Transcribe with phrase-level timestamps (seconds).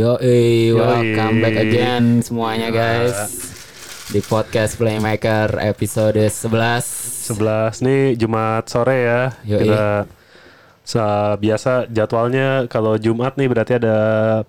[0.00, 0.16] Yo,
[0.80, 3.12] welcome back again semuanya guys
[4.08, 6.40] di podcast Playmaker episode 11.
[7.28, 9.22] 11 nih Jumat sore ya.
[9.44, 9.60] Yoi.
[9.60, 10.08] Kita
[10.80, 13.96] sa- biasa jadwalnya kalau Jumat nih berarti ada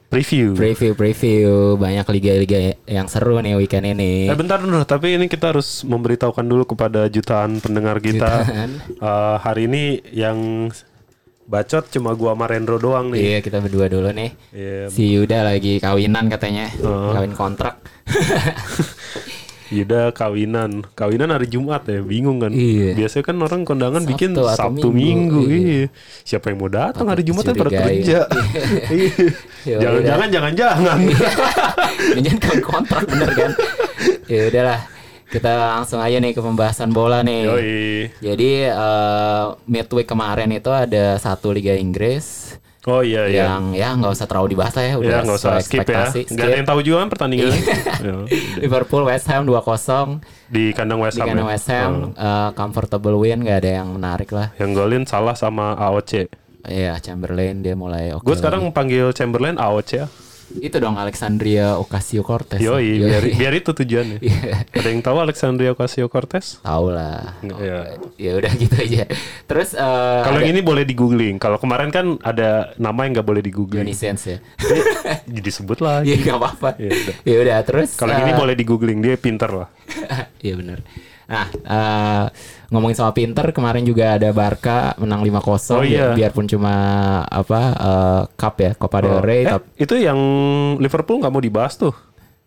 [0.08, 0.56] preview.
[0.56, 4.32] Preview preview banyak liga-liga yang seru nih weekend ini.
[4.32, 8.48] Eh bentar dulu, tapi ini kita harus memberitahukan dulu kepada jutaan pendengar kita.
[8.48, 8.70] Jutaan.
[9.04, 10.72] Eh, hari ini yang
[11.48, 13.22] bacot cuma gua sama Rendro doang nih.
[13.22, 14.32] Iya, kita berdua dulu nih.
[14.54, 14.88] Iya.
[14.90, 16.70] Si Yuda lagi kawinan katanya.
[16.82, 17.12] Oh.
[17.16, 17.82] Kawin kontrak.
[19.72, 20.84] Yuda kawinan.
[21.00, 22.52] Kawinan hari Jumat ya, bingung kan.
[22.52, 22.92] Iya.
[22.92, 25.42] Biasanya kan orang kondangan Sabtu bikin Sabtu Minggu, Minggu.
[25.48, 25.64] iya.
[25.64, 25.88] Iya.
[26.28, 28.20] Siapa yang mau datang hari Jumat kan pada kerja.
[28.92, 29.18] Iya.
[29.64, 30.98] Ya Jangan-jangan jangan-jangan.
[32.26, 33.52] Jangan kawin kontrak bener kan?
[34.28, 34.80] ya udahlah.
[35.32, 37.42] Kita langsung aja nih ke pembahasan bola nih.
[37.48, 37.72] Yoi.
[38.20, 43.46] Jadi eh, midweek kemarin itu ada satu Liga Inggris Oh iya iya.
[43.46, 46.10] yang ya nggak usah terlalu dibahas lah ya udah Ya usah skip ya.
[46.10, 46.34] ekspektasi.
[46.34, 47.62] Nggak ada yang tahu juga kan pertandingannya.
[48.02, 48.18] Ya.
[48.58, 50.18] Liverpool West Ham 2-0
[50.50, 51.30] Di kandang West di Ham.
[51.30, 51.52] kandang ya?
[51.54, 54.50] West Ham eh, comfortable win nggak ada yang menarik lah.
[54.58, 56.26] Yang golin salah sama AOC.
[56.66, 58.26] Iya Chamberlain dia mulai oke.
[58.26, 60.10] Gue sekarang panggil Chamberlain AOC ya.
[60.60, 62.60] Itu dong Alexandria Ocasio Cortez.
[62.60, 64.20] Yoi, biar, biar itu tujuannya.
[64.20, 64.68] Iya.
[64.68, 66.60] Ada yang tahu Alexandria Ocasio Cortez?
[66.60, 67.40] Tahu lah.
[67.40, 67.96] Iya.
[68.20, 69.08] Ya udah gitu aja.
[69.48, 71.40] Terus eh, Kalau ada yang ini boleh di googling.
[71.40, 73.88] Kalau kemarin kan ada nama yang nggak boleh di googling.
[73.88, 74.38] Johnny Sins ya.
[75.28, 76.12] Jadi disebut lagi.
[76.12, 76.70] Iya nggak apa-apa.
[76.82, 76.92] Ya
[77.38, 77.56] udah.
[77.56, 77.96] Ya terus.
[77.96, 79.70] Kalau yang ini eh, boleh di googling, dia pinter lah.
[80.42, 80.82] Iya benar.
[81.32, 82.24] Nah, eh,
[82.68, 86.12] ngomongin soal pinter, kemarin juga ada Barca menang 5-0 Oh, iya.
[86.12, 86.74] biarpun cuma
[87.24, 90.20] apa eh, cup ya, Copa del Rey Eh, tapi itu yang
[90.76, 91.96] Liverpool nggak mau dibahas tuh.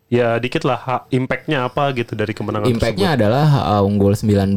[0.05, 4.53] Ya dikit lah impact-nya apa gitu dari kemenangan impact-nya adalah eh, unggul 19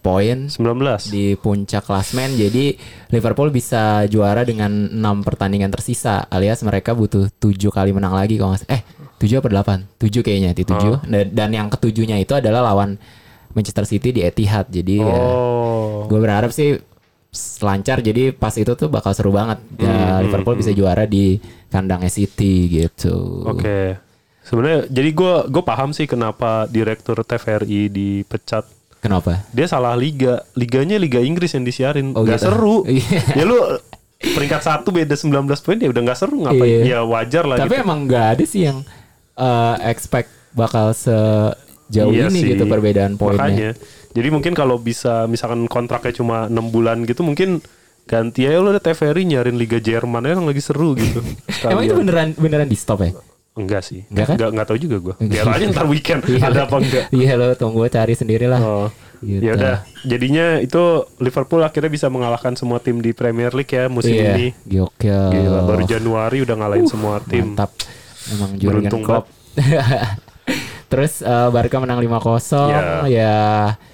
[0.00, 0.64] poin tersebut.
[1.08, 1.12] 19.
[1.12, 2.32] di puncak klasmen.
[2.32, 2.76] Jadi
[3.08, 8.52] Liverpool bisa juara dengan 6 pertandingan tersisa alias mereka butuh 7 kali menang lagi kalau
[8.52, 8.68] nggak.
[8.68, 8.82] Eh,
[9.20, 10.00] 7 apa 8?
[10.00, 11.04] 7 kayaknya di 7.
[11.04, 12.96] Dan, dan yang ketujuhnya itu adalah lawan
[13.50, 14.66] Manchester City di Etihad.
[14.66, 16.06] Jadi ya, Oh.
[16.06, 16.78] gue berharap sih
[17.60, 22.66] lancar jadi pas itu tuh bakal seru banget ya, Liverpool bisa juara di kandangnya City
[22.66, 23.94] gitu Oke.
[24.42, 28.66] Sebenarnya jadi gue gue paham sih kenapa direktur TVRI dipecat.
[28.98, 30.42] kenapa Dia salah liga.
[30.52, 32.12] Liganya Liga Inggris yang disiarin.
[32.12, 32.50] Oh, Gak gitu.
[32.50, 32.76] seru.
[32.90, 33.22] Iya.
[33.32, 33.56] ya lu
[34.20, 36.82] peringkat satu beda 19 poin ya udah nggak seru ngapain?
[36.82, 36.98] Iya.
[36.98, 37.84] Ya wajar lah tapi gitu.
[37.86, 38.82] emang nggak ada sih yang
[39.32, 40.90] eh, expect bakal
[41.90, 42.48] sejauh Iya ini sih.
[42.48, 43.70] gitu perbedaan poinnya Makanya.
[44.10, 47.58] Jadi mungkin kalau bisa misalkan kontraknya cuma enam bulan gitu mungkin
[48.02, 51.18] ganti aja lu ada TVRI nyarin Liga Jerman ya yang lagi seru gitu.
[51.66, 53.10] emang itu beneran beneran di stop ya
[53.50, 54.06] Enggak sih.
[54.06, 54.34] Enggak kan?
[54.36, 55.14] Enggak, enggak tahu juga gue.
[55.26, 57.04] Biar aja ntar weekend ada apa enggak.
[57.10, 58.88] iya lo tunggu cari sendiri lah Oh.
[59.20, 59.42] Gitu.
[59.42, 59.76] Ya udah.
[60.00, 60.80] Jadinya itu
[61.18, 64.48] Liverpool akhirnya bisa mengalahkan semua tim di Premier League ya musim iya ini.
[64.64, 67.52] gokil Gila, baru Januari udah ngalahin semua tim.
[67.52, 67.74] mantap
[68.28, 69.26] emang Jurgen Beruntung Klopp
[70.90, 72.82] terus eh, Barca menang 5-0 Ya.
[73.06, 73.38] ya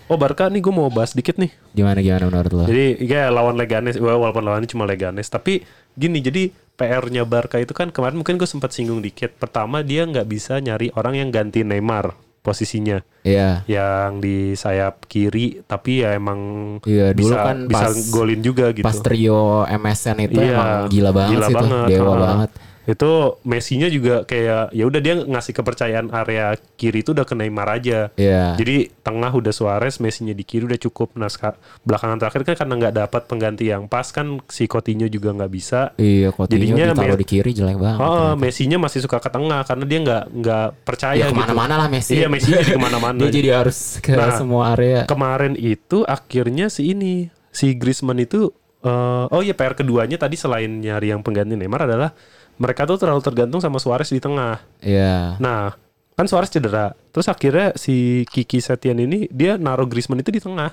[0.07, 1.51] Oh Barca nih gue mau bahas dikit nih.
[1.71, 5.61] gimana gimana menurut lo Jadi ya lawan Leganes, walaupun lawannya cuma Leganes, tapi
[5.93, 9.35] gini jadi PR-nya Barca itu kan kemarin mungkin gue sempat singgung dikit.
[9.35, 15.61] Pertama dia nggak bisa nyari orang yang ganti Neymar posisinya, Iya yang di sayap kiri,
[15.63, 16.39] tapi ya emang
[16.81, 18.81] Iya, dulu bisa kan bisa pas- golin juga gitu.
[18.81, 22.21] Pas trio MSN itu Iya, emang gila banget gila sih tuh, banget, dewa ha.
[22.23, 22.51] banget.
[22.87, 23.11] Itu
[23.43, 28.15] Messi-nya juga kayak ya udah dia ngasih kepercayaan area kiri itu udah ke Neymar aja.
[28.15, 28.55] Iya.
[28.55, 31.13] Jadi tengah udah Suarez, Messi-nya di kiri udah cukup.
[31.15, 35.35] Nah seka- belakangan terakhir kan karena nggak dapat pengganti yang pas kan si Coutinho juga
[35.35, 35.91] nggak bisa.
[35.97, 37.99] Iya, Coutinho Jadinya ditaruh di kiri jelek banget.
[38.01, 41.83] Oh, Messi-nya masih suka ke tengah karena dia nggak nggak percaya ya ke mana-mana gitu.
[41.83, 42.13] lah Messi.
[42.15, 43.19] Iya Messi jadi ke mana-mana.
[43.19, 45.05] Dia jadi harus ke Nah, semua area.
[45.05, 50.69] Kemarin itu akhirnya si ini si Griezmann itu eh, oh iya PR keduanya tadi selain
[50.79, 52.13] nyari yang pengganti Neymar adalah
[52.57, 54.61] mereka tuh terlalu tergantung sama Suarez di tengah.
[54.81, 55.37] Iya.
[55.39, 55.77] Nah,
[56.17, 56.97] kan Suarez cedera.
[57.13, 60.73] Terus akhirnya si Kiki Setien ini dia naruh Griezmann itu di tengah.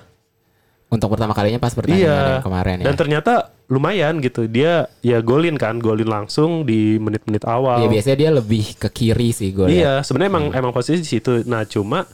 [0.88, 2.44] Untuk pertama kalinya pas pertandingan Iya.
[2.44, 2.84] kemarin ya.
[2.88, 3.32] Dan ternyata
[3.66, 4.44] lumayan gitu.
[4.46, 7.82] Dia ya golin kan, golin langsung di menit-menit awal.
[7.82, 9.68] Iya, biasanya dia lebih ke kiri sih gue.
[9.72, 11.42] Iya, sebenarnya emang emang posisi di situ.
[11.48, 12.04] Nah, cuma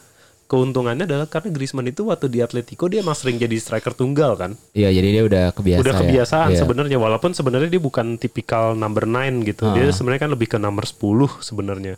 [0.51, 4.59] keuntungannya adalah karena Griezmann itu waktu di Atletico dia emang sering jadi striker tunggal kan.
[4.75, 5.85] Iya, jadi dia udah kebiasaan.
[5.87, 6.59] Udah kebiasaan ya.
[6.59, 9.71] Sebenarnya walaupun sebenarnya dia bukan tipikal number 9 gitu.
[9.71, 11.95] Dia sebenarnya kan lebih ke nomor 10 sebenarnya.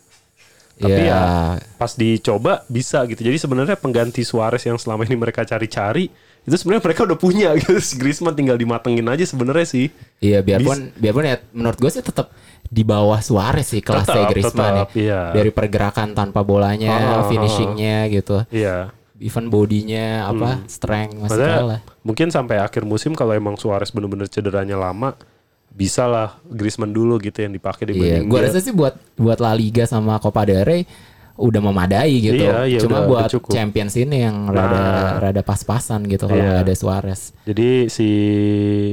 [0.73, 1.09] Tapi Iya.
[1.09, 1.21] ya
[1.75, 3.21] pas dicoba bisa gitu.
[3.21, 6.09] Jadi sebenarnya pengganti Suarez yang selama ini mereka cari-cari
[6.43, 7.71] itu sebenarnya mereka udah punya gitu.
[7.95, 9.87] Griezmann tinggal dimatengin aja sebenarnya sih.
[10.17, 12.33] Iya, biarpun biarpun ya menurut gue sih tetap
[12.65, 14.99] di bawah Suarez sih kelasnya Tetap, Griezmann tetap, ya.
[14.99, 15.21] iya.
[15.31, 17.23] Dari pergerakan tanpa bolanya, Ah, ah, ah.
[17.27, 18.43] finishingnya gitu.
[18.49, 18.91] Iya.
[19.15, 21.79] Even bodinya apa, strength masih kalah.
[22.01, 25.15] mungkin sampai akhir musim kalau emang Suarez bener-bener cederanya lama
[25.73, 28.47] bisa lah Griezmann dulu gitu yang dipakai Iya, dibanding gua dia.
[28.47, 30.85] rasa sih buat buat La Liga sama Copa del Rey
[31.33, 32.37] udah memadai gitu.
[32.39, 33.51] Iya, iya, Cuma udah- buat udah cukup.
[33.51, 35.11] Champions ini yang rada Nah.
[35.19, 36.61] rada pas-pasan gitu kalau Iya.
[36.61, 37.33] ada Suarez.
[37.43, 38.07] Jadi si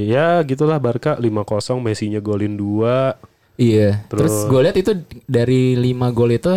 [0.07, 3.13] ya gitulah Barca 5-0 Messi-nya golin 2.
[3.55, 4.01] Iya.
[4.07, 4.91] Terus, Terus- gue lihat itu
[5.23, 6.49] dari 5 gol itu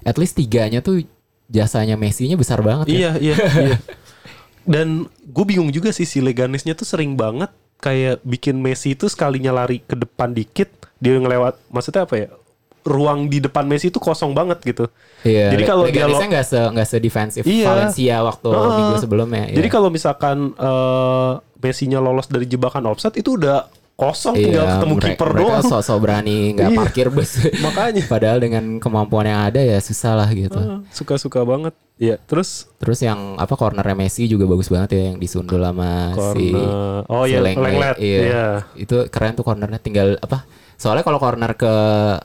[0.00, 1.06] at least tiganya tuh
[1.46, 2.94] jasanya Messi-nya besar banget ya.
[2.94, 3.76] Iya, iya, iya.
[4.66, 7.48] Dan gue bingung juga sih si Leganesnya tuh sering banget
[7.78, 12.28] kayak bikin Messi itu sekalinya lari ke depan dikit dia ngelewat maksudnya apa ya?
[12.82, 14.88] Ruang di depan Messi itu kosong banget gitu.
[15.20, 15.52] Iya.
[15.52, 17.66] Jadi kalau dia lo- nggak se nggak se defensif Iya.
[17.68, 18.72] Valencia waktu Heeh.
[18.74, 19.44] minggu sebelumnya.
[19.46, 19.56] iya.
[19.56, 23.66] Jadi kalau misalkan eh Messi-nya lolos dari jebakan offside itu udah
[23.98, 25.64] kosong tinggal ketemu kiper Iya, mereka doang.
[25.66, 26.78] sok-sok berani nggak Iya.
[26.78, 27.30] parkir bus.
[27.66, 28.02] Makanya.
[28.06, 30.54] Padahal dengan kemampuan yang ada ya susah lah gitu.
[30.54, 31.74] Ah, Suka-suka banget.
[31.98, 36.54] Ya, terus Terus yang apa cornernya Messi juga bagus banget ya yang disundul sama si
[36.54, 37.10] corner.
[37.10, 37.66] Oh si iya, Lenglet.
[37.74, 37.96] Lenglet.
[37.98, 38.20] Iya.
[38.22, 38.46] Iya.
[38.78, 40.46] Itu keren tuh cornernya tinggal apa?
[40.78, 41.74] Soalnya kalau corner ke,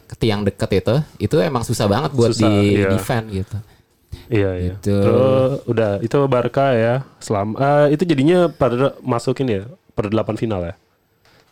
[0.05, 2.93] ke tiang deket itu itu emang susah banget buat Susah, di iya.
[2.93, 3.57] defend gitu.
[4.29, 4.73] Iya, iya.
[4.77, 4.93] Gitu.
[4.93, 7.01] Terus udah itu Barca ya.
[7.17, 9.65] Selam eh, itu jadinya pada masukin ya
[9.97, 10.77] per delapan final ya.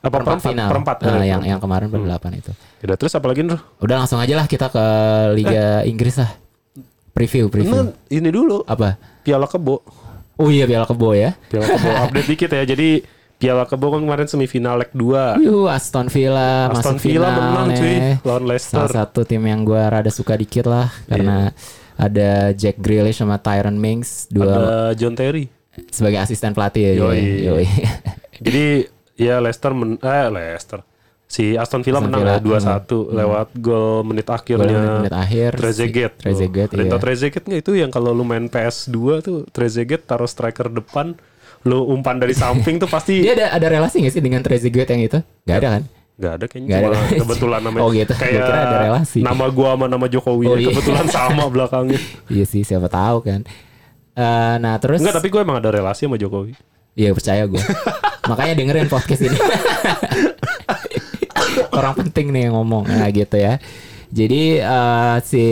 [0.01, 0.67] Apa Perempat final.
[0.67, 0.95] Perempat.
[0.99, 1.95] Nah, eh, yang yang kemarin Hmm.
[1.95, 2.51] berdelapan itu.
[2.81, 3.61] Udah terus apa lagi, Nur?
[3.77, 4.85] Udah langsung aja lah kita ke
[5.33, 6.33] Liga Inggris lah.
[7.11, 7.69] Preview, preview.
[7.71, 8.97] Nah, ini dulu Apa?
[9.21, 9.83] Piala Kebo.
[10.35, 11.37] Oh iya Piala Kebo ya.
[11.45, 12.63] Piala Kebo update dikit ya.
[12.65, 13.03] Jadi
[13.35, 15.37] Piala Kebo kan kemarin semifinal leg 2.
[15.37, 18.13] Yuh, Aston Villa Aston masuk Villa final menang cuy nih.
[18.23, 18.77] lawan Leicester.
[18.79, 21.53] Salah satu tim yang gue rada suka dikit lah karena
[21.95, 24.65] ada Jack Grealish sama Tyron Mings dua Ada
[24.95, 25.45] John Terry.
[25.87, 26.93] sebagai asisten pelatih ya.
[26.97, 27.21] Yoi.
[27.43, 27.65] Yoi.
[28.45, 28.65] Jadi
[29.21, 30.81] ya Leicester men eh Leicester.
[31.25, 34.67] Si Aston Villa Aston menang Villa, ya 2-1 lewat gol menit akhirnya.
[34.67, 36.13] Gol menit akhir, Trezeguet.
[36.13, 36.97] si Trezeguet, Ada iya.
[36.99, 41.15] Trezeguet nggak itu yang kalau lu main PS2 tuh Trezeguet taruh striker depan
[41.61, 45.01] lu umpan dari samping tuh pasti Dia ada ada relasi gak sih dengan Trezeguet yang
[45.01, 45.19] itu?
[45.45, 45.83] Gak ada kan?
[46.19, 47.17] Nggak ada kayaknya ada cuma kan?
[47.17, 49.19] kebetulan namanya Oh gitu, kayak kira ada relasi.
[49.23, 50.67] nama gua sama nama Jokowi Oh, iya.
[50.67, 53.41] kebetulan sama belakangnya Iya sih siapa tahu kan.
[54.11, 56.59] Eh, nah terus enggak tapi gue emang ada relasi sama Jokowi
[56.91, 57.55] Iya percaya gue.
[58.29, 59.37] Makanya dengerin podcast ini.
[61.77, 63.57] Orang penting nih yang ngomong nah gitu ya.
[64.11, 65.43] Jadi eh, si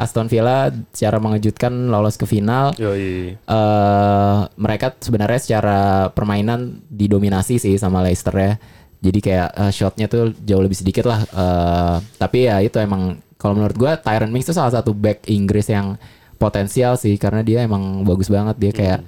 [0.00, 2.72] Aston Villa secara mengejutkan lolos ke final.
[2.80, 3.36] Yoi.
[3.36, 5.78] eh mereka sebenarnya secara
[6.16, 8.52] permainan didominasi sih sama Leicester ya.
[8.98, 11.20] Jadi kayak eh, shotnya tuh jauh lebih sedikit lah.
[11.22, 15.68] Eh, tapi ya itu emang kalau menurut gua Tyron Mings tuh salah satu back Inggris
[15.68, 16.00] yang
[16.40, 19.00] potensial sih karena dia emang bagus banget dia kayak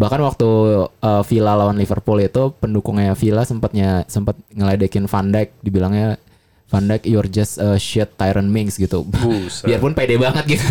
[0.00, 0.48] bahkan waktu
[0.88, 6.16] eh, Villa lawan Liverpool itu pendukungnya Villa sempatnya sempat ngeledekin Van Dijk dibilangnya
[6.66, 9.02] Van Dijk you're just a shit Tyron Mings gitu.
[9.02, 9.66] Buset.
[9.68, 10.64] Biarpun pede banget gitu.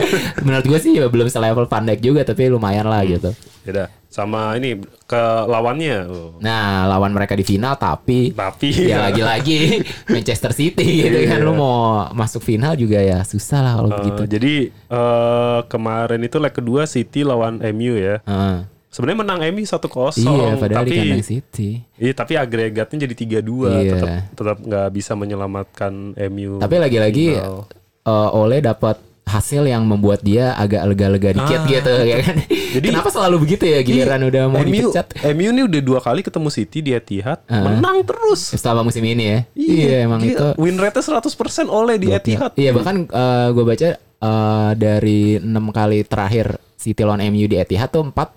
[0.44, 3.32] Menurut gue sih ya belum selevel Van Dijk juga tapi lumayan lah gitu.
[3.64, 3.88] Beda.
[4.06, 6.08] Sama ini ke lawannya.
[6.38, 9.80] Nah, lawan mereka di final tapi Tapi ya lagi-lagi
[10.14, 11.44] Manchester City gitu kan Iya.
[11.44, 14.22] lu mau masuk final juga ya susah lah kalau Eh, begitu.
[14.30, 18.20] jadi eh, kemarin itu leg kedua City lawan MU ya.
[18.22, 18.75] Heeh.
[18.96, 19.76] Sebenarnya menang MU 1-0
[20.16, 21.70] iya, padahal di tapi kandang City.
[21.94, 23.44] Iya, tapi agregatnya jadi 3-2
[23.76, 23.92] Iya.
[23.92, 25.92] tetap tetap nggak bisa menyelamatkan
[26.26, 26.56] MU.
[26.56, 27.68] Tapi lagi-lagi final.
[28.02, 28.96] eh, Ole dapat
[29.26, 32.36] hasil yang membuat dia agak lega-lega dikit Ah, gitu ya kan.
[32.46, 35.98] Jadi- kenapa selalu begitu ya giliran Iya, udah mau MU, dipecat MU ini udah dua
[35.98, 38.54] kali ketemu City di Etihad, menang terus.
[38.54, 39.38] selama musim ini ya.
[39.52, 40.30] Iya, emang gila.
[40.30, 41.26] itu win rate 100%
[41.66, 42.54] oleh di Etihad.
[42.54, 43.04] Iya bahkan
[43.50, 48.30] gue baca eh, dari enam kali terakhir City lawan MU di Etihad tuh empat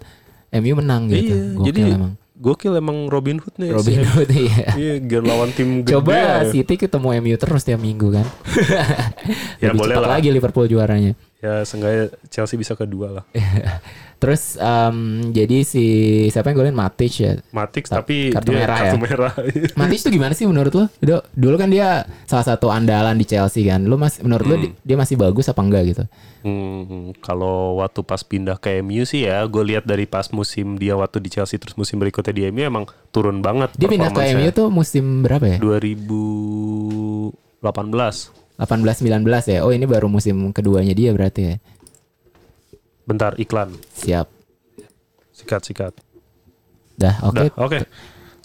[0.51, 1.29] MU menang gitu.
[1.29, 2.13] Iya, Gokil jadi emang.
[2.35, 3.69] gokil emang Robin Hood nih.
[3.69, 4.65] Robin si- Hood iya.
[4.81, 5.93] Iya, lawan tim gede.
[5.93, 6.47] Coba ya.
[6.47, 8.25] City ketemu MU terus tiap minggu kan.
[9.59, 10.11] Ya, Lebih boleh cepat lah.
[10.15, 11.13] lagi Liverpool juaranya.
[11.39, 13.23] Ya, seenggaknya Chelsea bisa kedua lah.
[14.19, 14.95] Terus em,
[15.31, 15.83] jadi si
[16.27, 17.31] siapa yang golin Matic ya.
[17.49, 18.99] Matic Ta- tapi kartu dia merah kartu ya?
[18.99, 19.31] merah.
[19.79, 20.85] Matic tuh gimana sih menurut lo?
[20.99, 23.79] Dulu, dulu kan dia salah satu andalan di Chelsea kan.
[23.81, 26.03] Lu masih menurut lu di- dia masih bagus apa enggak gitu?
[26.43, 30.93] Hmm, kalau waktu pas pindah ke MU sih ya, gue lihat dari pas musim dia
[30.93, 33.71] waktu di Chelsea terus musim berikutnya di MU emang turun banget.
[33.79, 34.35] Dia pindah ke.
[34.35, 35.57] MU tuh musim berapa ya?
[35.63, 38.38] 2018.
[38.59, 39.59] 18-19 ya.
[39.63, 41.55] Oh ini baru musim keduanya dia berarti ya.
[43.03, 43.73] Bentar iklan.
[43.95, 44.27] Siap.
[45.31, 45.93] Sikat sikat.
[46.93, 47.47] Dah, oke.
[47.47, 47.79] Udah, oke.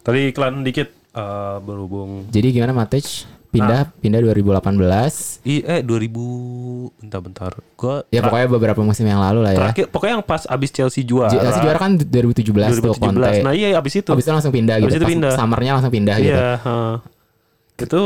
[0.01, 3.27] Tadi iklan dikit eh, berhubung Jadi gimana Matic?
[3.51, 4.03] Pindah, Nah.
[4.03, 5.47] pindah 2018.
[5.47, 7.53] I, eh 2000 bentar bentar.
[7.75, 9.59] Gua Ya pokoknya beberapa musim yang lalu lah ya.
[9.63, 11.31] terakhir pokoknya yang pas abis Chelsea juara.
[11.31, 12.99] Chelsea juara kan 2017, tuh 2017.
[12.99, 13.31] Conte.
[13.47, 14.11] Nah, iya abis itu.
[14.11, 14.99] Habis itu langsung pindah Habis gitu.
[14.99, 15.33] itu Pas pindah.
[15.39, 16.35] Summernya langsung pindah gitu.
[16.35, 16.95] Iya, heeh.
[17.79, 18.03] Itu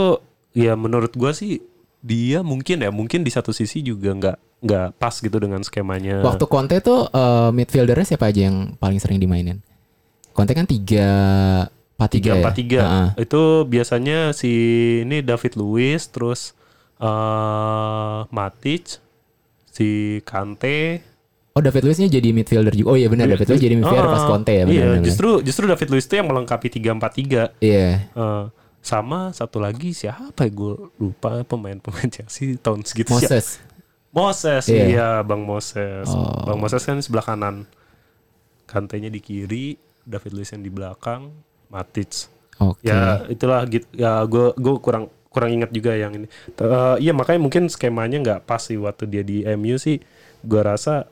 [0.52, 1.64] ya menurut gua sih
[1.98, 6.18] dia mungkin ya mungkin di satu sisi juga nggak nggak pas gitu dengan skemanya.
[6.20, 9.58] Waktu Conte tuh eh, midfieldernya siapa aja yang paling sering dimainin?
[10.30, 11.08] Conte kan tiga
[11.98, 12.36] 4-3 tiga ya?
[12.38, 12.80] empat tiga
[13.18, 14.52] itu biasanya si
[15.02, 16.54] ini David Luiz terus
[16.98, 19.02] eh Matic
[19.68, 19.88] si
[20.22, 21.02] Kante
[21.54, 22.94] Oh David Luiz-nya jadi midfielder juga.
[22.94, 25.02] Oh iya benar David Luiz jadi midfielder Ah, pas Conte ya iya benar.
[25.02, 28.06] justru justru David Luiz itu yang melengkapi tiga empat tiga Iya.
[28.80, 33.34] Sama satu lagi siapa ya gue lupa pemain-pemain Chelsea tahun segitu siapa?
[33.34, 33.46] Moses.
[34.08, 34.84] Moses Iya.
[34.86, 36.44] iya Bang Moses Oh.
[36.44, 37.68] Bang Moses kan sebelah kanan
[38.64, 41.32] Kantenya di kiri David Luiz yang di belakang
[41.68, 42.82] Matic Oke.
[42.82, 47.38] ya itulah gitu ya gue gue kurang kurang ingat juga yang ini Eh, iya makanya
[47.38, 50.00] mungkin skemanya nggak pas sih waktu dia di MU sih
[50.40, 51.04] gue rasa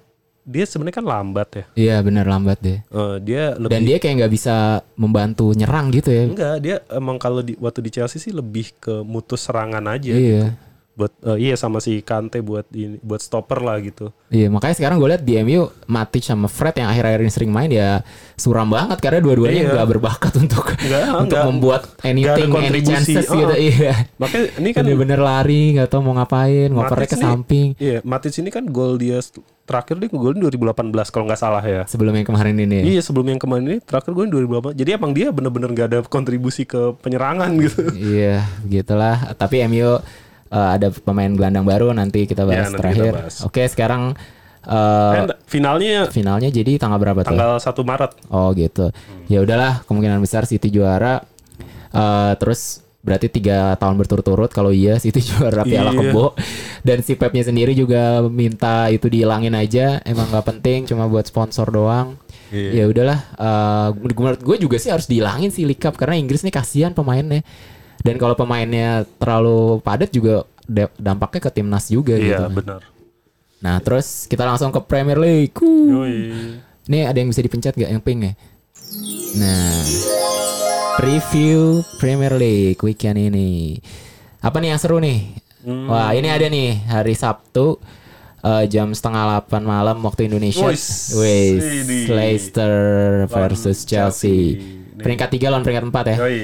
[0.47, 2.79] dia sebenarnya kan lambat ya Iya benar lambat deh.
[2.81, 4.55] Eh, dia lebih Dan dia kayak nggak bisa
[4.95, 6.25] membantu nyerang gitu ya.
[6.25, 10.55] enggak dia emang kalau di waktu di Chelsea sih lebih ke mutus serangan aja Iya.
[10.97, 14.97] Buat eh, iya sama si Kante buat ini buat stopper lah gitu Iya makanya sekarang
[14.97, 18.01] gue lihat di MU Matic sama Fred yang akhir-akhir ini sering main ya
[18.35, 19.85] suram banget karena dua-duanya Iya.
[19.85, 21.47] berbakat untuk Enggak, untuk enggak.
[21.47, 22.91] membuat anything any kontribusi.
[23.13, 23.37] chances Oh.
[23.37, 24.09] gitu iya.
[24.17, 28.49] makanya ini kan Bener-bener lari nggak tahu mau ngapain ngopernya ke samping iya Matic ini
[28.49, 29.21] kan gol dia
[29.63, 30.73] terakhir dia golin 2018
[31.07, 32.77] kalau nggak salah ya sebelum yang kemarin ini.
[32.81, 32.85] ya.
[32.89, 36.63] Iya sebelum yang kemarin ini terakhir golin 2018 jadi emang dia bener-bener nggak ada kontribusi
[36.63, 39.35] ke penyerangan gitu Iya, begitulah.
[39.35, 39.99] Tapi MU
[40.49, 43.05] uh, ada pemain gelandang baru nanti kita bahas Ya, nanti terakhir.
[43.05, 43.35] kita bahas.
[43.43, 44.03] Oke, sekarang
[44.63, 47.31] uh, finalnya finalnya jadi tanggal berapa tuh?
[47.31, 48.91] tanggal 1 Maret Oh gitu.
[49.27, 51.23] Ya udahlah, kemungkinan besar City juara.
[51.89, 55.99] Eh, terus berarti tiga tahun berturut-turut kalau iya City juara Piala Iya.
[56.05, 56.35] Kebo.
[56.83, 60.03] Dan si Pepnya sendiri juga minta itu dihilangin aja.
[60.03, 62.19] Emang nggak penting, cuma buat sponsor doang.
[62.51, 62.71] Iya.
[62.73, 63.19] Ya udahlah.
[63.33, 67.43] eh, menurut gue juga sih harus dihilangin sih League Cup karena Inggris nih kasihan pemainnya.
[68.05, 72.45] Dan kalau pemainnya terlalu padat juga da- dampaknya ke timnas juga gitu.
[72.45, 72.81] Iya benar
[73.57, 75.57] Nah terus kita langsung ke Premier League.
[76.87, 78.33] Nih ada yang bisa dipencet gak yang pink ya?
[79.37, 79.83] Nah,
[80.97, 83.81] preview Premier League weekend ini.
[84.39, 85.35] Apa nih yang seru nih?
[85.67, 85.91] Hmm.
[85.91, 87.83] Wah ini ada nih hari Sabtu
[88.45, 90.71] eh, jam setengah 8 malam waktu Indonesia.
[90.71, 92.07] Ini.
[92.07, 92.75] Leicester
[93.27, 94.63] versus Chelsea.
[94.63, 95.03] Chelsea.
[95.03, 96.17] Peringkat 3 lawan peringkat 4 ya.
[96.23, 96.39] Yoi.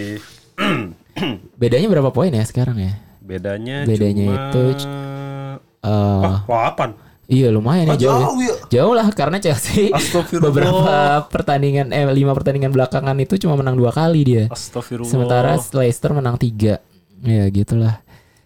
[1.60, 2.92] Bedanya berapa poin ya sekarang ya?
[3.18, 5.54] bedanya Bedanya cuma itu, Eh,
[5.84, 6.90] ah, delapan
[7.24, 8.10] iya lumayan ya Ah, jauh.
[8.12, 8.20] ya.
[8.20, 8.54] jauh ya.
[8.68, 9.88] Jauh lah karena Chelsea
[10.36, 10.94] beberapa
[11.26, 14.44] pertandingan eh lima pertandingan belakangan itu cuma menang dua kali dia.
[14.46, 16.82] Astagfirullah Sementara Leicester menang tiga.
[17.18, 18.02] Ya gitulah.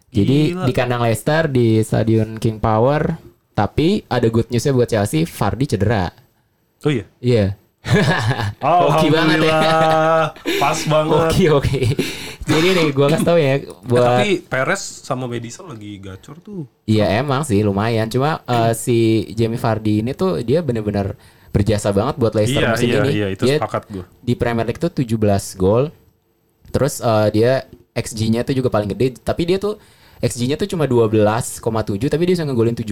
[0.09, 0.65] Jadi Gila.
[0.65, 3.17] di kandang Leicester di Stadion King Power.
[3.53, 6.13] Tapi ada good newsnya buat Chelsea, Vardy cedera.
[6.79, 7.47] oh iya Iya.
[8.61, 9.57] Hoki banget ya.
[9.57, 10.25] Alhamdulillah
[10.59, 11.81] pas banget Oke oke.
[12.47, 16.63] Jadi nih gue kasih tau ya Eh, buat tapi Perez sama Madison lagi gacor tuh
[16.87, 18.07] Iya emang sih lumayan.
[18.07, 21.19] Cuma eh, si Jamie Vardy ini tuh dia bener-bener
[21.51, 23.11] berjasa banget buat Leicester iya musim iya ini.
[23.11, 25.91] iya itu dia sepakat gue di Premier League tuh 17 gol.
[26.71, 27.53] Terus eh, dia
[27.97, 29.81] XG-nya tuh juga paling gede, tapi dia tuh
[30.17, 31.61] XG-nya tuh cuma 12,7
[32.09, 32.89] tapi dia bisa ngegolin 17.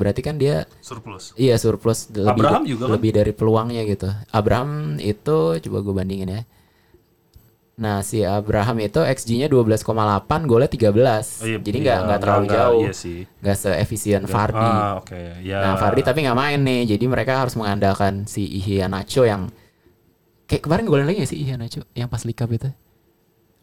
[0.00, 2.92] Berarti kan dia surplus iya surplus lebih Abraham juga kan?
[2.98, 4.08] lebih dari peluangnya gitu.
[4.30, 6.42] Abraham itu coba gue bandingin ya.
[7.74, 11.42] Nah, si Abraham itu XG-nya 12,8, golnya 13.
[11.42, 12.80] Oh, iya, Jadi iya, nggak nggak terlalu nggak- jauh.
[12.80, 14.62] iya sih Nggak seefisien Vardy.
[14.70, 16.80] ah oke ya Nah, Vardy tapi nggak main nih.
[16.86, 19.50] Jadi mereka harus mengandalkan si Iheanacho yang
[20.46, 22.70] kayak kemarin golin lagi gak sih Iheanacho yang pas Cup itu?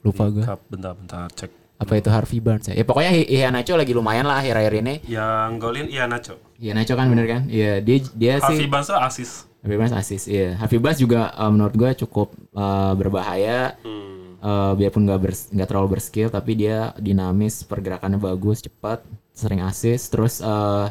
[0.02, 0.44] Lupa gue.
[0.44, 2.76] Cup, bentar bentar cek Apa itu Harvey Barnes ya?
[2.76, 4.96] Ya pokoknya Iheanacho lagi lumayan lah akhir-akhir ini.
[5.08, 7.42] yang golin iya Nacho Iheanacho kan bener kan?
[7.48, 10.26] Iya, dia dia Harvey sih Barnes tuh asis Barnes asis.
[10.26, 13.78] Iya, Barnes juga eh, menurut gue cukup eh, berbahaya.
[13.86, 14.12] hmm.
[14.42, 19.06] Eh, biarpun nggak bers- nggak terlalu berskill tapi dia dinamis pergerakannya bagus cepat
[19.38, 20.90] sering assist terus eh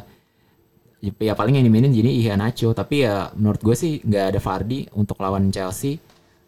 [1.19, 5.19] ya paling yang dimainin jadi Iheanacho tapi ya menurut gue sih nggak ada Vardy untuk
[5.19, 5.99] lawan Chelsea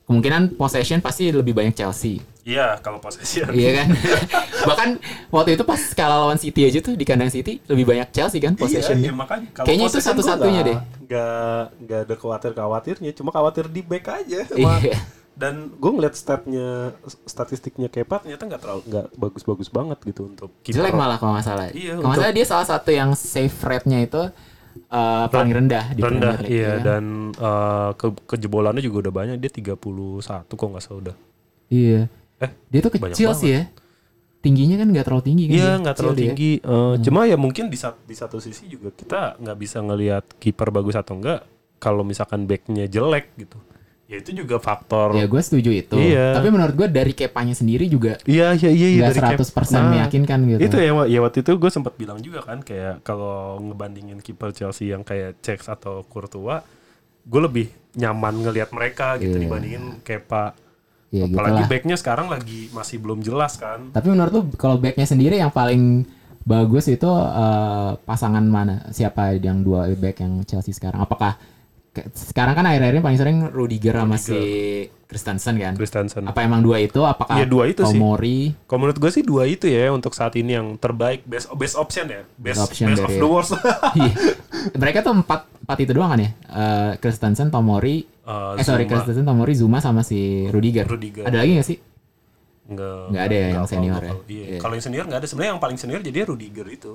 [0.07, 3.87] kemungkinan possession pasti lebih banyak Chelsea iya kalau possession iya kan?
[4.69, 4.89] Bahkan
[5.29, 8.53] waktu itu pas kalah lawan City aja tuh di kandang City lebih banyak Chelsea kan
[8.53, 9.47] possession Iya, iya, makanya.
[9.49, 10.77] Kalau Kayaknya itu satu-satunya deh.
[11.03, 14.43] nggak nggak ada khawatir khawatirnya cuma khawatir di back aja.
[14.45, 14.99] Sama- Iya.
[15.33, 20.93] dan gue ngeliat statnya statistiknya Kepa ternyata nggak terlalu nggak bagus-bagus banget gitu untuk jelek
[20.93, 20.99] kiper.
[20.99, 21.65] malah kalau nggak salah.
[21.69, 24.21] Iya, kalau nggak salah dia salah satu yang save rate-nya itu
[24.85, 29.13] eh, paling rendah di rendah Premier League, iya ya dan eh, ke kejebolannya juga udah
[29.15, 29.35] banyak.
[29.37, 29.73] Dia 31
[30.45, 31.15] kok nggak salah udah.
[31.67, 32.05] Iya.
[32.43, 33.63] Eh, Dia tuh kecil sih ya.
[34.39, 35.55] Tingginya kan nggak terlalu tinggi kan.
[35.55, 36.23] Iya nggak terlalu dia.
[36.27, 36.51] tinggi.
[36.59, 40.67] Eh, Cuma ya mungkin di, sat- di satu sisi juga kita nggak bisa ngelihat kiper
[40.69, 41.47] bagus atau enggak
[41.77, 43.55] kalau misalkan backnya jelek gitu.
[44.03, 45.15] Ya itu juga faktor.
[45.15, 45.95] Ya gue setuju itu.
[45.95, 46.35] Iya.
[46.35, 49.89] Tapi menurut gue dari kepanya sendiri juga Iya iya iya iya, dari cap- 100% Nah,
[49.89, 50.59] meyakinkan gitu.
[50.61, 54.91] Itu ya, ya waktu itu gue sempat bilang juga kan kayak kalau ngebandingin kiper Chelsea
[54.91, 56.61] yang kayak Cech atau Courtois,
[57.23, 59.47] gue lebih nyaman ngelihat mereka gitu Iya.
[59.47, 60.51] dibandingin Kepa.
[61.13, 61.69] Ya gitu Apalagi lah.
[61.69, 63.93] backnya sekarang lagi masih belum jelas kan.
[63.93, 66.09] Tapi menurut lu kalau backnya sendiri yang paling
[66.41, 68.89] bagus itu eh, pasangan mana?
[68.89, 70.99] Siapa yang dua back yang Chelsea sekarang?
[70.99, 71.37] Apakah
[72.11, 74.33] sekarang kan akhir-akhir ini paling sering Rudiger sama si
[75.05, 75.77] Christensen kan?
[75.77, 76.25] Christensen.
[76.25, 77.05] Apa emang dua itu?
[77.05, 77.93] Apakah Iya, dua itu sih.
[77.93, 78.49] Tomori?
[78.65, 82.09] Kalau menurut gue sih dua itu ya untuk saat ini yang terbaik best best option
[82.09, 82.25] ya.
[82.33, 83.53] Best, option best of dari- the worst.
[83.93, 84.13] Iya.
[84.81, 86.31] Mereka tuh empat empat itu doang kan ya?
[86.33, 88.91] Eh, Christensen, Tomori, Eh, eh sorry Zuma.
[88.95, 90.85] Christensen, Tomori, Zuma sama si Rudiger.
[90.85, 91.23] Rudiger.
[91.23, 91.77] Ada lagi gak sih?
[92.63, 94.13] Nggak, Nggak ada ya yang senior ya?
[94.23, 94.43] Iya.
[94.47, 94.57] Iya.
[94.57, 95.27] Kalau yang senior nggak ada.
[95.27, 96.91] Sebenarnya yang paling senior jadi Rudiger itu.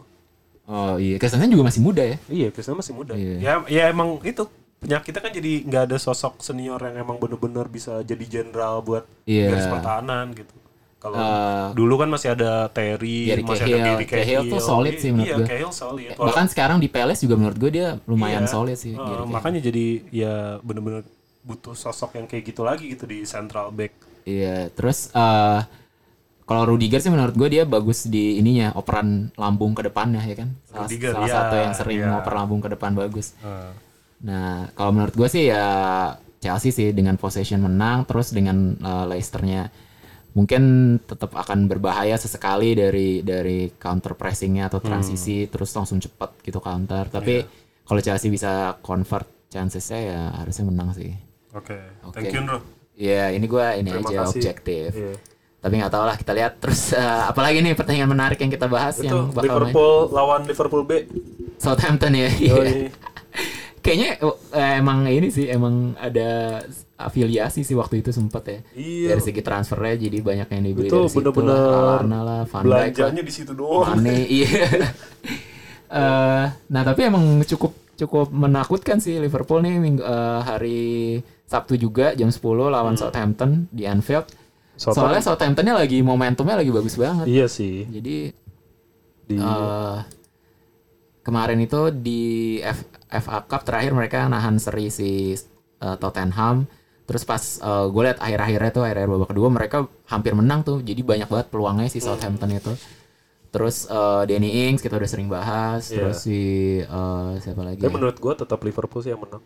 [0.65, 2.17] Oh iya, Christensen juga masih muda ya.
[2.27, 3.13] Iya, Christensen masih muda.
[3.13, 3.37] Iya.
[3.39, 8.01] Ya, ya emang itu penyakitnya kan jadi nggak ada sosok senior yang emang bener-bener bisa
[8.01, 9.49] jadi jenderal buat Iya.
[9.51, 10.57] garis pertahanan gitu.
[10.99, 13.77] Kalau Eh, dulu kan masih ada Terry, Gary masih Cahill.
[13.77, 15.47] ada Gary Cahill tuh solid sih menurut iya, gue.
[15.47, 16.09] Cahill solid.
[16.17, 18.51] Bahkan sekarang di Palace juga menurut gue dia lumayan Iya.
[18.51, 18.93] solid sih.
[18.93, 19.25] Cahill.
[19.25, 21.07] makanya jadi ya bener-bener
[21.41, 23.93] butuh sosok yang kayak gitu lagi gitu di central back.
[24.25, 25.61] Iya, terus eh
[26.45, 30.49] kalau Rudiger sih menurut gue dia bagus di ininya operan lambung ke depannya ya kan.
[30.65, 32.09] Salah, Rudiger, salah ya, satu yang sering ya.
[32.09, 33.37] ngoper lambung ke depan bagus.
[33.41, 33.73] Eh,
[34.19, 35.63] Nah, kalau menurut gue sih ya
[36.43, 39.71] Chelsea sih dengan possession menang terus dengan eh, Leicester-nya
[40.35, 40.63] mungkin
[41.03, 45.51] tetap akan berbahaya sesekali dari dari counter pressingnya atau transisi Hmm.
[45.51, 47.07] terus langsung cepat gitu counter.
[47.07, 47.47] Tapi Iya.
[47.87, 51.15] kalau Chelsea bisa convert chancesnya ya harusnya menang sih.
[51.59, 52.15] Oke, Oke.
[52.15, 52.59] thank you Bro.
[52.99, 54.41] Iya, ini gue ini Terima aja kasih.
[54.43, 54.91] objektif.
[54.91, 55.15] Iya.
[55.59, 58.99] Tapi nggak tahu lah kita lihat terus eh, apalagi nih pertandingan menarik yang kita bahas
[58.99, 60.93] Itu yang bakal main Liverpool lawan Liverpool B.
[61.59, 62.31] Southampton ya.
[62.31, 62.91] Yoi.
[63.83, 64.11] Kayaknya
[64.55, 66.63] eh, emang ini sih emang ada
[66.99, 68.59] afiliasi sih waktu itu sempet ya.
[68.75, 69.07] Iya.
[69.15, 72.63] Dari segi transfernya jadi banyak yang dibeli Itu dari situ bener-bener lah, Lallana lah, Van
[72.67, 73.95] lah, Belanjanya di situ doang.
[73.99, 74.63] Mane, iya.
[75.89, 80.85] Eh, nah tapi emang cukup cukup menakutkan sih Liverpool nih minggu, eh, hari
[81.49, 83.01] Sabtu juga jam 10 lawan Hmm.
[83.03, 84.29] Southampton di Anfield.
[84.77, 87.25] Southampton- Soalnya Southamptonnya lagi momentumnya lagi bagus banget.
[87.25, 87.89] Iya sih.
[87.89, 88.31] Jadi
[89.25, 89.99] Di eh,
[91.21, 92.23] kemarin itu di
[92.59, 95.35] F- FA Cup terakhir mereka nahan seri si
[95.79, 96.65] eh, Tottenham.
[97.05, 97.41] Terus pas
[97.89, 100.81] gue liat akhir-akhirnya tuh akhir-akhir babak kedua mereka hampir menang tuh.
[100.81, 102.73] Jadi banyak banget peluangnya si Southampton itu.
[103.49, 105.89] Terus eh, Danny Ings kita udah sering bahas.
[105.89, 105.97] Iya.
[106.05, 106.39] Terus si
[106.81, 107.81] eh, siapa lagi?
[107.81, 109.41] Tapi menurut gua tetap Liverpool sih yang menang.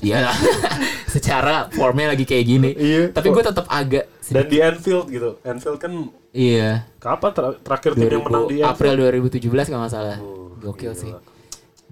[0.00, 0.36] Iya lah.
[1.14, 2.70] Secara formnya lagi kayak gini.
[2.72, 3.02] Iya.
[3.12, 5.30] Tapi gue tetap agak Dan di Anfield gitu.
[5.42, 5.92] Anfield kan
[6.32, 6.84] iya.
[6.96, 8.72] kapan ter- terakhir tim yang menang di 2000 Anfield?
[8.72, 8.94] April
[9.28, 10.18] 2017 kalau nggak salah.
[10.18, 10.96] Oh, Gokil gila.
[10.96, 11.12] sih.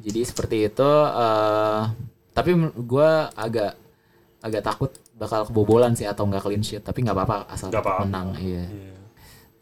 [0.01, 0.90] Jadi seperti itu.
[1.12, 1.83] eh
[2.35, 3.79] tapi gue agak
[4.43, 6.83] agak takut bakal kebobolan sih atau nggak clean sheet.
[6.83, 8.05] Tapi nggak apa-apa asal Nggak tetap apa-apa.
[8.09, 8.29] menang.
[8.40, 8.64] Iya.
[8.64, 8.93] Iya.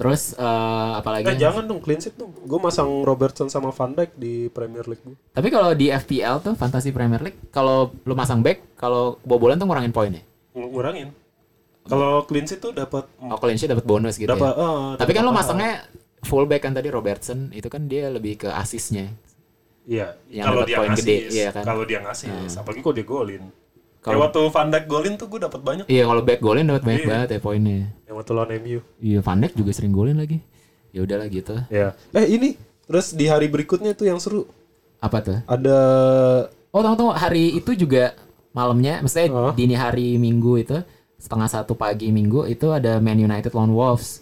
[0.03, 1.31] Terus eh, apalagi?
[1.31, 2.35] Eh jangan dong clean sheet dong.
[2.35, 5.15] Gue masang Robertson sama Van Dijk di Premier League gue.
[5.31, 9.71] Tapi kalau di FPL tuh Fantasy Premier League, kalau lu masang back, kalau kebobolan tuh
[9.71, 10.23] ngurangin poin ya.
[10.59, 11.15] Ngurangin.
[11.87, 14.59] Kalau clean sheet tuh dapat Oh clean sheet dapat bonus gitu dapat ya.
[14.59, 15.73] eh, Tapi kan lu dapat masangnya
[16.27, 19.11] full back kan tadi Robertson, itu kan dia lebih ke asisnya.
[19.83, 21.65] Iya, yang kalau dia poin ngasih, gede, iya kan?
[21.67, 23.43] Kalau dia ngasih, apalagi kok dia golin.
[24.03, 25.85] Kalau- Kayak waktu Van Dijk golin tuh gue dapat banyak.
[25.87, 27.11] Iya kalau back golin dapat banyak Iya.
[27.15, 27.79] banget ya poinnya.
[28.03, 28.79] Yang waktu lawan MU.
[28.99, 30.39] Iya Van Dijk juga sering golin lagi.
[30.91, 31.55] Ya udahlah gitu.
[31.69, 31.95] Ya.
[32.11, 34.45] Eh ini terus di hari berikutnya tuh yang seru
[34.99, 35.39] Apa tuh?
[35.45, 35.79] ada
[36.69, 38.15] Oh tunggu tunggu hari itu juga
[38.51, 39.53] malamnya, maksudnya Hah?
[39.53, 40.79] dini hari Minggu itu
[41.17, 44.22] setengah satu pagi Minggu itu ada Man United lawan Wolves.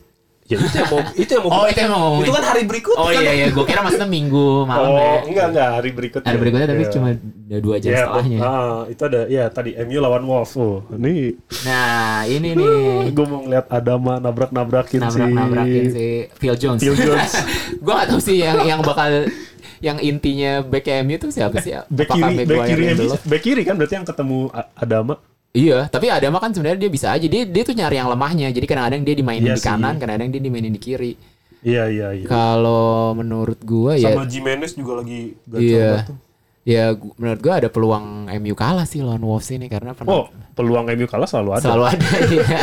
[0.51, 2.21] Ya itu yang mau itu yang mau Oh itu yang mau ngomongin.
[2.21, 3.23] itu kan hari berikutnya Oh kan.
[3.23, 5.13] iya iya, gue kira maksudnya Minggu malam oh, ya.
[5.23, 6.27] enggak enggak hari berikutnya.
[6.27, 6.91] Hari berikutnya tapi Iya.
[6.91, 8.39] cuma ada dua jam Ya, setelahnya.
[8.41, 10.53] ah, itu ada ya tadi MU lawan Wolves.
[10.55, 11.87] Oh, ini Nah
[12.25, 12.75] ini nih
[13.17, 16.81] gue mau ngeliat Adama nabrak-nabrakin si nabrak-nabrakin si Phil Jones.
[16.81, 17.33] Phil Jones.
[17.85, 19.31] gue gak tahu sih yang yang bakal
[19.79, 21.73] yang intinya back MU tuh siapa sih?
[21.89, 22.85] Back Apakah kiri, back kiri,
[23.25, 25.15] back kiri kan berarti yang ketemu Adama.
[25.51, 27.27] Iya, tapi Adama kan sebenarnya dia bisa aja.
[27.27, 28.55] Dia dia tuh nyari yang lemahnya.
[28.55, 30.07] Jadi kadang-kadang dia dimainin Iya di kanan, sih.
[30.07, 31.13] kadang-kadang dia dimainin di kiri.
[31.61, 32.25] Iya iya iya.
[32.25, 35.91] Kalau menurut gua ya Sama Jimenez juga lagi gacor iya.
[35.93, 36.19] banget tuh.
[36.65, 36.85] Ya
[37.19, 38.05] menurut gua ada peluang
[38.41, 40.25] MU kalah sih lawan Wolves ini karena pernah Oh,
[40.57, 41.65] peluang MU kalah selalu ada.
[41.67, 42.59] selalu ada iya.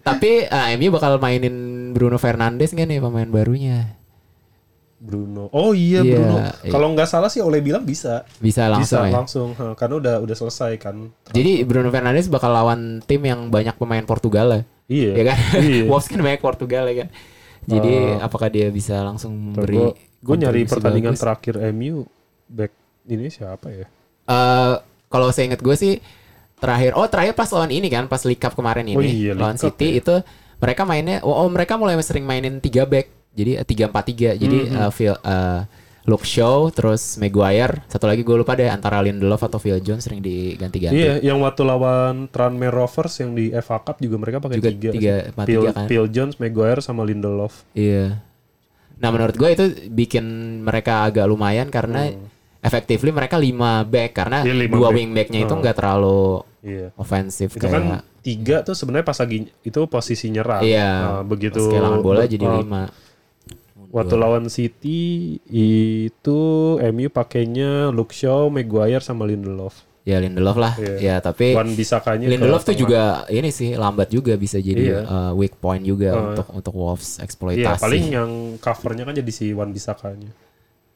[0.00, 1.54] Tapi ah, MU bakal mainin
[1.92, 3.99] Bruno Fernandes kan nih pemain barunya.
[5.00, 5.48] Bruno.
[5.50, 6.36] Oh iya, Iya, Bruno.
[6.36, 6.68] iya.
[6.68, 8.28] Kalau nggak salah sih oleh bilang bisa.
[8.36, 9.16] Bisa langsung bisa ya.
[9.16, 11.08] langsung, ha, karena udah udah selesai kan.
[11.32, 14.60] Jadi Bruno Fernandes bakal lawan tim yang banyak pemain Portugal ya.
[14.86, 15.10] Iya.
[15.16, 15.38] Ya kan?
[15.64, 15.82] Iya.
[15.88, 17.08] Wolves kan banyak Portugal ya kan.
[17.62, 21.22] Jadi Eh, apakah dia bisa langsung beri Gue nyari pertandingan bagus?
[21.22, 22.04] terakhir MU
[22.44, 22.72] back
[23.06, 23.86] ini siapa ya?
[24.26, 24.74] Eh,
[25.08, 25.96] kalau saya ingat gue sih
[26.56, 29.56] terakhir oh terakhir pas lawan ini kan pas League Cup kemarin ini Oh iya, lawan
[29.56, 30.20] League City itu
[30.56, 34.58] mereka mainnya oh, oh, mereka mulai sering mainin tiga back jadi tiga empat tiga jadi
[34.66, 34.76] Mhm.
[34.76, 35.60] eh, Phil eh,
[36.02, 40.18] Luke Shaw, terus Maguire, satu lagi gue lupa deh antara Lindelof atau Phil Jones sering
[40.18, 40.96] diganti-ganti.
[40.96, 44.90] Iya, yang waktu lawan Tranmere Rovers yang di FA Cup juga mereka pakai Juga tiga.
[44.90, 45.86] tiga, empat Phil, tiga kan.
[45.86, 47.68] Phil Jones, Maguire sama Lindelof.
[47.72, 48.24] Iya.
[48.96, 50.24] Nah menurut gue itu bikin
[50.60, 52.10] mereka agak lumayan karena
[52.58, 53.52] effectively mereka 5
[53.84, 54.96] back karena Iya, lima dua back.
[54.96, 55.58] wing backnya itu Oh.
[55.58, 56.22] nggak terlalu
[56.60, 56.86] Iya.
[56.94, 57.84] ofensif Itu kayak kan
[58.20, 60.60] tiga tuh sebenarnya pas lagi itu posisi nyerang.
[60.62, 60.90] iya.
[61.14, 62.88] Nah, begitu pas kehilangan bola jadi uh, 5.
[63.90, 66.38] Waktu lawan City itu
[66.80, 69.82] MU pakainya Luke Shaw, Maguire sama Lindelof.
[70.00, 70.74] Ya Lindelof lah.
[70.74, 70.96] Iya.
[70.96, 75.00] Ya tapi Wan Bisakanya Lindelof tuh juga ini sih lambat juga bisa jadi Iya.
[75.04, 76.22] uh, weak point juga Uh.
[76.32, 77.82] untuk untuk Wolves Iya, eksploitasi.
[77.82, 80.30] paling yang covernya kan jadi si Wan Bisakanya.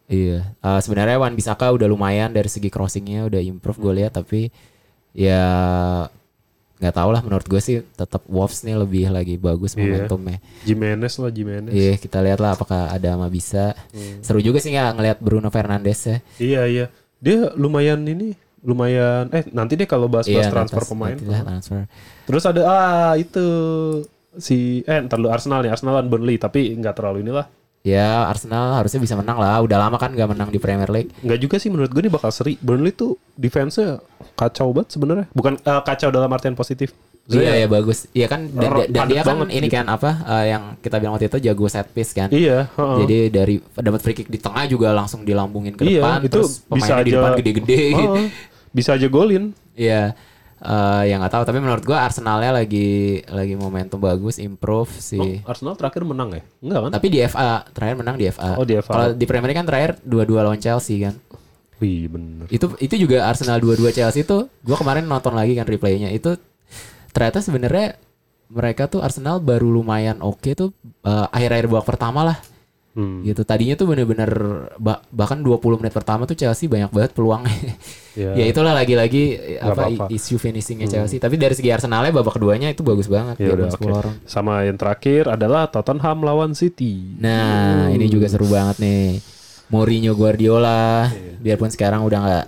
[0.05, 4.49] Iya, Eh, sebenarnya Wan Bisaka udah lumayan dari segi crossingnya udah improve gue lihat tapi
[5.13, 5.43] ya
[6.75, 9.81] nggak tahu lah menurut gue sih tetap Wolves nih lebih lagi bagus Iya.
[9.81, 10.39] momentumnya.
[10.63, 11.71] Jimenez lah Jimenez.
[11.71, 13.79] Iya kita lihat lah apakah ada ama bisa.
[13.91, 14.21] Hmm.
[14.21, 16.19] Seru juga sih nggak ngelihat Bruno Fernandes ya.
[16.37, 16.87] Iya iya.
[17.19, 21.15] Dia lumayan ini lumayan eh nanti deh kalau bahas-bahas transfer nanti- pemain.
[21.15, 21.85] nanti lah transfer.
[22.25, 23.45] Terus ada ah itu
[24.35, 27.47] si eh ntar lu Arsenal nih Arsenal lawan Burnley tapi nggak terlalu inilah.
[27.85, 29.61] Ya Arsenal harusnya bisa menang lah.
[29.61, 31.13] Udah lama kan nggak menang di Premier League.
[31.21, 32.57] Nggak juga sih menurut gue ini bakal seri.
[32.57, 34.01] Burnley tuh defense-nya
[34.33, 35.27] kacau banget sebenarnya.
[35.31, 36.97] Bukan eh, kacau dalam artian positif.
[37.25, 38.09] Iya ya bagus.
[38.11, 39.77] Iya kan dan, dan dia kan ini gitu.
[39.77, 42.33] kan apa eh, yang kita bilang waktu itu jago set piece kan.
[42.33, 42.97] Iya, heeh.
[43.05, 46.65] Jadi dari dapat free kick di tengah juga langsung dilambungin ke Iya, depan itu terus
[46.65, 47.83] bisa pemainnya di aja- depan gede-gede.
[48.01, 48.25] Heeh.
[48.73, 49.53] bisa aja golin.
[49.77, 50.17] Iya.
[50.65, 55.45] Eh yang nggak tahu tapi menurut gua Arsenalnya lagi lagi momentum bagus, improve sih.
[55.45, 56.43] Oh, Arsenal terakhir menang ya?
[56.65, 56.91] Enggak kan?
[56.97, 58.57] Tapi di FA terakhir menang di FA.
[58.57, 58.93] Oh, di FA.
[58.97, 61.13] Kalau di Premier League kan terakhir dua-dua lawan Chelsea kan.
[61.85, 62.49] Wih, bener.
[62.49, 66.09] Itu itu juga Arsenal dua-dua Chelsea itu gua kemarin nonton lagi kan replaynya.
[66.09, 66.41] Itu
[67.13, 68.01] ternyata sebenarnya
[68.49, 70.73] mereka tuh Arsenal baru lumayan oke tuh
[71.05, 72.39] eh, akhir-akhir babak pertama lah
[72.95, 73.27] Hmm.
[73.27, 73.43] gitu.
[73.43, 74.31] Tadinya tuh bener-bener
[74.79, 77.75] ba- bahkan 20 menit pertama tuh Chelsea banyak banget peluangnya.
[78.15, 78.31] Ya.
[78.39, 80.05] ya itulah lagi-lagi apa apa-apa.
[80.07, 80.15] Hmm.
[80.15, 81.19] isu finishingnya Chelsea.
[81.19, 83.43] Tapi dari segi Arsenalnya babak keduanya itu bagus banget.
[83.43, 83.91] Ya udah, 10 oke.
[83.91, 84.15] orang.
[84.25, 87.19] Sama yang terakhir adalah Tottenham lawan City.
[87.19, 89.19] Nah, ini juga seru banget nih.
[89.67, 91.35] Mourinho Guardiola, Iya.
[91.41, 92.47] biarpun sekarang udah nggak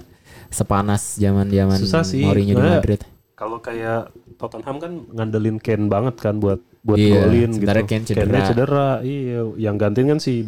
[0.49, 1.75] sepanas zaman-zaman.
[2.23, 3.01] Mourinho di Nah, Madrid.
[3.35, 7.67] Kalau kayak Tottenham kan ngandelin Kane banget kan buat buat Iya, golin gitu.
[7.67, 8.23] Kane cedera.
[8.23, 8.89] Kane-nya cedera.
[9.03, 10.47] Iya, yang gantiin kan si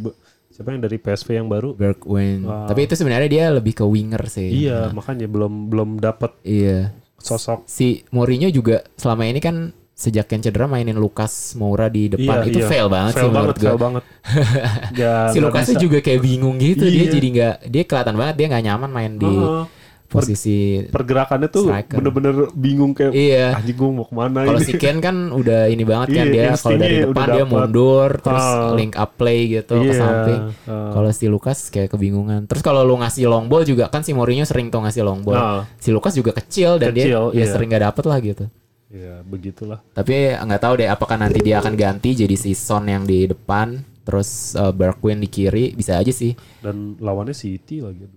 [0.49, 1.75] siapa yang dari PSV yang baru?
[1.75, 2.43] Bergwijn.
[2.43, 2.65] Wah.
[2.65, 4.47] Tapi itu sebenarnya dia lebih ke winger sih.
[4.65, 6.95] Iya, makanya belum belum dapat Iya.
[7.17, 12.41] sosok Si Mourinho juga selama ini kan sejak Ken cedera mainin Lucas Moura di depan
[12.41, 12.69] Iya, itu iya.
[12.71, 13.67] fail banget fail sih banget, menurut gue.
[13.67, 14.05] fail banget.
[15.35, 15.39] Si
[15.75, 15.75] bisa.
[15.77, 17.13] juga kayak bingung gitu dia Iya.
[17.13, 19.65] jadi nggak dia kelihatan banget dia nggak nyaman main di Heeh.
[20.09, 23.53] Posisi pergerakannya tuh bener-bener bingung kayak iya.
[23.53, 26.49] anjing gue mau ke mana Kalau si Ken kan udah ini banget kan Iya, dia
[26.57, 27.53] kalau dari depan udah dia dapet.
[27.53, 28.73] mundur terus Ah.
[28.73, 30.41] link up play gitu ke Iya, samping.
[30.65, 30.91] ah.
[30.97, 32.49] Kalau si Lucas kayak kebingungan.
[32.49, 35.37] Terus kalau lu ngasih long ball juga kan si Mourinho sering tuh ngasih long ball.
[35.37, 35.63] Ah.
[35.77, 37.53] Si Lucas juga kecil dan Kecil, dia ya iya.
[37.53, 38.45] sering gak dapet lah gitu.
[38.89, 39.85] Ya begitulah.
[39.93, 43.85] Tapi nggak tahu deh apakah nanti dia akan ganti jadi si Son yang di depan
[44.09, 46.33] terus uh, Bergwijn di kiri bisa aja sih.
[46.65, 48.09] Dan lawannya City lagi.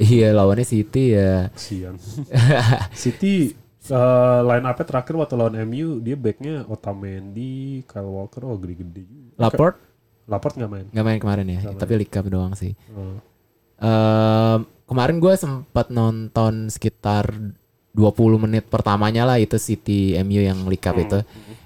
[0.00, 1.52] Iya lawannya City ya.
[1.52, 2.00] Kasian.
[3.04, 3.52] City
[3.84, 9.36] eh, line up terakhir waktu lawan MU dia backnya Otamendi, Kyle Walker, oh gede-gede juga.
[9.36, 9.78] Laporte
[10.30, 10.86] Laporte nggak main.
[10.88, 12.72] nggak main kemarin ya, tapi League Cup doang sih.
[12.94, 13.18] Oh.
[13.80, 17.34] Ehm, kemarin gue sempat nonton sekitar
[17.90, 21.18] 20 menit pertamanya lah itu City MU yang League Cup itu.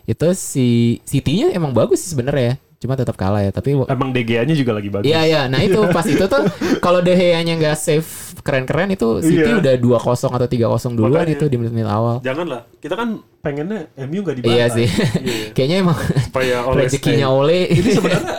[0.09, 2.57] Itu si City-nya emang bagus sih sebenarnya ya.
[2.85, 3.49] Cuma tetap kalah ya.
[3.49, 5.09] Tapi Emang DGA-nya juga lagi bagus.
[5.09, 6.45] Iya iya, nah itu pas itu tuh
[6.79, 8.05] kalau De Gea-nya nggak save
[8.39, 9.57] keren-keren itu City Iya.
[9.57, 11.33] udah 2-0 atau 3-0 duluan Makanya.
[11.33, 12.21] itu di menit-menit awal.
[12.21, 12.69] Janganlah.
[12.77, 13.09] Kita kan
[13.41, 14.53] pengennya MU nggak dibantai.
[14.55, 14.89] Iya sih.
[15.17, 15.47] Iya.
[15.57, 17.39] Kayaknya emang Supaya oleh rezekinya stay.
[17.41, 17.59] Ole.
[17.67, 18.37] Ini sebenarnya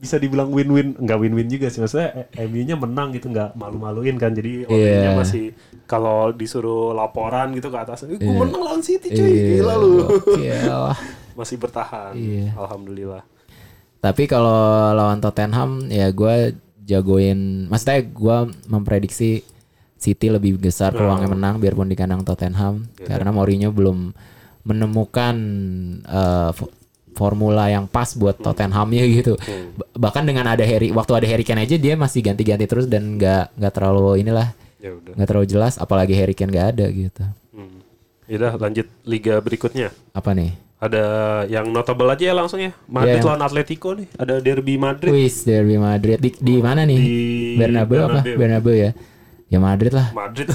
[0.00, 1.82] bisa dibilang win-win, nggak win-win juga sih.
[1.82, 4.30] Maksudnya eh, MU-nya menang gitu, nggak malu-maluin kan.
[4.30, 5.18] Jadi olehnya Iya.
[5.18, 5.44] masih
[5.84, 8.38] kalau disuruh laporan gitu ke atas, eh, gue Iya.
[8.38, 9.90] menang lawan City cuy, Iya, gila lu.
[10.06, 10.84] gokil.
[11.40, 12.12] Masih bertahan.
[12.14, 12.52] Iya.
[12.54, 13.22] Alhamdulillah.
[14.00, 14.56] Tapi kalau
[14.90, 17.36] lawan Tottenham ya gue jagoin,
[17.66, 18.36] maksudnya gue
[18.66, 19.44] memprediksi
[19.94, 24.16] City lebih besar peluangnya menang biarpun di kandang Tottenham karena Mourinho belum
[24.62, 25.36] menemukan
[26.50, 26.72] fo-
[27.10, 29.36] formula yang pas buat Tottenhamnya gitu.
[29.76, 33.16] Ba- Bahkan dengan ada Harry, waktu ada Harry Kane aja dia masih ganti-ganti terus dan
[33.16, 35.76] nggak nggak terlalu inilah Ya nggak terlalu jelas.
[35.76, 37.20] Apalagi Harry Kane nggak ada gitu.
[37.52, 37.84] Hmm.
[38.24, 39.92] Yaudah lanjut liga berikutnya.
[40.10, 40.56] Apa nih?
[40.80, 41.04] Ada
[41.44, 42.72] yang notable aja ya langsung ya.
[42.88, 43.28] Madrid Iya.
[43.28, 44.08] lawan Atletico nih.
[44.16, 45.12] Ada derby Madrid.
[45.12, 46.96] Quiz derby Madrid di, di mana nih?
[46.96, 47.18] Di
[47.60, 48.24] Bernabeu apa?
[48.24, 48.36] Bernabeu.
[48.40, 48.90] Bernabeu ya.
[49.50, 50.08] Ya Madrid lah.
[50.16, 50.48] Madrid.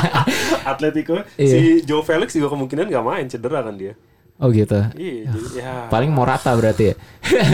[0.76, 1.24] Atletico.
[1.40, 1.52] Iya.
[1.56, 3.96] Si Joe Felix juga kemungkinan nggak main cedera kan dia.
[4.36, 4.76] Oh gitu.
[4.92, 5.72] Iya, jadi ya.
[5.88, 6.94] Paling Morata berarti ya.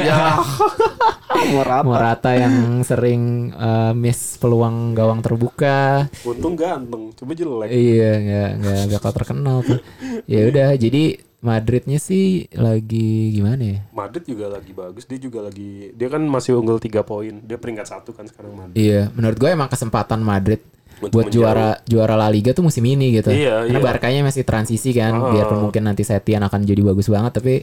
[0.02, 0.42] ya.
[1.54, 1.86] Morata.
[1.86, 6.10] Morata yang sering eh, miss peluang gawang terbuka.
[6.26, 7.68] Untung ganteng, coba jelek.
[7.70, 9.78] Iya, nggak nggak bakal terkenal tuh.
[10.26, 13.78] Ya udah, jadi Madridnya sih lagi gimana ya?
[13.90, 17.34] Madrid juga lagi bagus, dia juga lagi dia kan masih unggul 3 poin.
[17.42, 18.78] Dia peringkat satu kan sekarang Madrid.
[18.78, 20.62] Iya, menurut gue emang kesempatan Madrid
[21.02, 23.34] Untuk buat juara juara La Liga tuh musim ini gitu.
[23.34, 23.82] Iya, Karena iya.
[23.82, 25.34] Barkanya masih transisi kan, Ah.
[25.34, 27.54] biarpun mungkin nanti Setien akan jadi bagus banget, tapi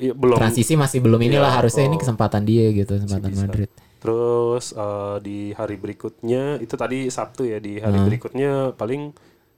[0.00, 2.00] Iya, belum transisi masih belum inilah Iya, harusnya ini oh.
[2.00, 3.44] kesempatan dia gitu, kesempatan bisa.
[3.44, 3.68] Madrid.
[3.98, 7.92] Terus eh, di hari berikutnya itu tadi Sabtu ya di Hmm.
[7.92, 9.12] hari berikutnya paling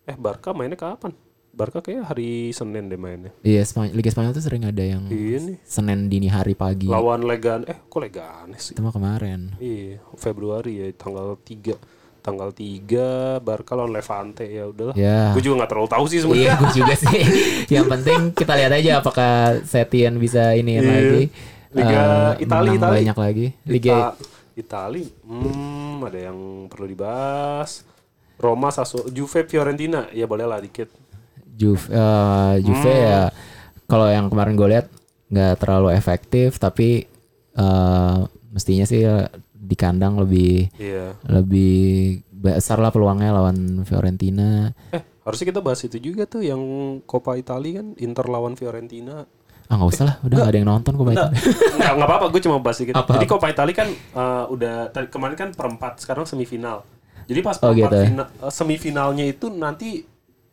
[0.09, 1.15] eh Barca mainnya kapan?
[1.51, 3.35] Barca kayak hari Senin deh mainnya.
[3.41, 5.57] Iya, Spanyol, Liga Spanyol tuh sering ada yang Iya nih.
[5.63, 6.87] Senin dini hari pagi.
[6.87, 8.73] Lawan Legan eh kok Leganes sih?
[8.73, 9.55] Itu mah kemarin.
[9.57, 11.75] Iya, Februari ya tanggal 3
[12.21, 14.95] tanggal 3 Barca lawan Levante ya udahlah.
[14.95, 15.33] Ya.
[15.33, 16.55] Gue juga nggak terlalu tahu sih Iya, sebenarnya.
[16.57, 17.21] gue juga sih.
[17.75, 19.33] Yang penting kita lihat aja apakah
[19.63, 20.83] Setien bisa ini Iya.
[20.83, 21.23] lagi.
[21.71, 22.03] Liga
[22.37, 22.97] eh, Itali, menang Itali.
[23.01, 23.47] banyak lagi.
[23.65, 24.17] Liga Ita-
[24.53, 27.87] Itali, hmm, ada yang perlu dibahas.
[28.37, 30.89] Roma, Sassuolo, Juve, Fiorentina, ya boleh lah dikit.
[31.61, 33.05] Juve, eh, Juve Hmm.
[33.07, 33.23] ya
[33.85, 34.89] kalau yang kemarin gue lihat
[35.29, 37.05] nggak terlalu efektif tapi
[37.53, 38.19] eh,
[38.49, 39.05] mestinya sih
[39.53, 41.15] di kandang lebih Iya.
[41.29, 41.79] lebih
[42.33, 44.73] besar lah peluangnya lawan Fiorentina.
[44.89, 46.59] Eh, harusnya kita bahas itu juga tuh yang
[47.05, 49.29] Coppa Italia kan Inter lawan Fiorentina.
[49.67, 52.41] Ah nggak usah lah, udah nggak ada yang nonton kok Enggak, enggak, enggak apa-apa, gue
[52.41, 52.95] cuma bahas dikit.
[52.97, 53.13] Apa?
[53.15, 54.75] Jadi Coppa Italia kan eh, udah
[55.07, 56.83] kemarin kan perempat, sekarang semifinal.
[57.23, 58.07] Jadi pas Oh, perempat gitu ya.
[58.09, 60.03] fina- eh, semifinalnya itu nanti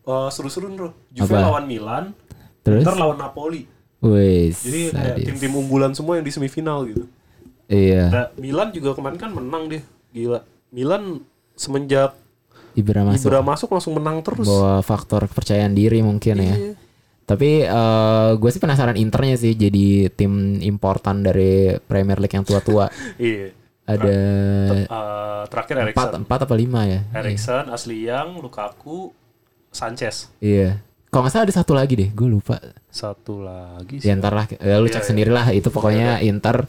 [0.08, 0.89] eh, seru-seru bro.
[1.10, 1.43] Juve Apa?
[1.43, 2.15] lawan Milan,
[2.62, 3.67] Terus, Inter lawan Napoli.
[3.98, 7.10] wes, Jadi kayak tim-tim unggulan semua yang di semifinal gitu.
[7.67, 9.82] iya, Nah, Milan juga kemarin kan menang dia.
[10.10, 10.39] Gila.
[10.70, 11.20] Milan
[11.54, 12.13] semenjak
[12.74, 14.46] Ibra masuk Ibra masuk langsung menang terus.
[14.46, 16.54] bawa faktor kepercayaan diri mungkin ya.
[16.54, 16.74] Iya.
[17.26, 17.65] Tapi
[18.34, 22.88] gue sih penasaran Internya sih jadi tim importan dari Premier League yang tua-tua.
[23.17, 23.52] Iya.
[23.84, 24.13] Ada
[24.78, 26.12] Eh, terakhir empat, Erikson.
[26.22, 27.00] empat apa lima ya?
[27.13, 29.10] Erikson, Asli Yang, Lukaku,
[29.71, 30.32] Sanchez.
[30.39, 30.82] Iya.
[31.08, 32.60] Kalau nggak salah ada satu lagi deh, gue lupa.
[32.91, 34.19] Satu lagi Ya sih.
[34.19, 35.49] ntar lah, ya, lu cek sendiri lah.
[35.56, 36.67] Itu pokoknya Inter.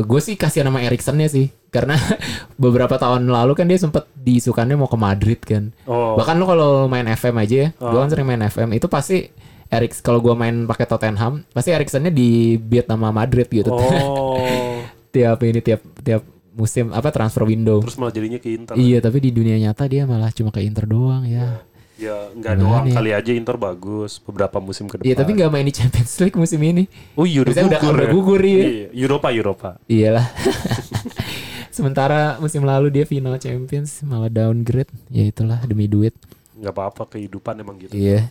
[0.00, 1.92] gue sih kasih nama Eriksennya sih, karena
[2.62, 5.76] beberapa tahun lalu kan dia sempet diisukannya mau ke Madrid kan.
[5.84, 6.16] Oh.
[6.16, 9.28] Bahkan lu kalau main FM aja ya, gue kan sering main FM itu pasti
[9.68, 13.68] Eriks kalau gue main pakai Tottenham, pasti Eriksennya di beat nama Madrid gitu.
[13.68, 14.80] Oh.
[15.12, 16.24] tiap ini tiap tiap
[16.56, 17.80] musim apa transfer window.
[17.84, 18.72] Terus malah jadinya ke Inter.
[18.76, 21.60] Iya, tapi di dunia nyata dia malah cuma ke Inter doang ya.
[22.02, 22.94] Ya nggak doang ya?
[22.98, 25.06] kali aja Inter bagus beberapa musim ke depan.
[25.06, 26.90] Iya, tapi nggak main di Champions League musim ini.
[27.14, 28.10] Oh iya udah Biasanya udah- gugur ya.
[28.10, 28.66] gugur, iya.
[28.90, 29.70] Eropa Eropa.
[29.86, 30.26] Iyalah.
[31.76, 34.90] Sementara musim lalu dia final Champions malah downgrade.
[35.08, 36.12] Ya itulah demi duit.
[36.58, 37.94] Nggak apa-apa kehidupan emang gitu.
[37.94, 38.28] Iya.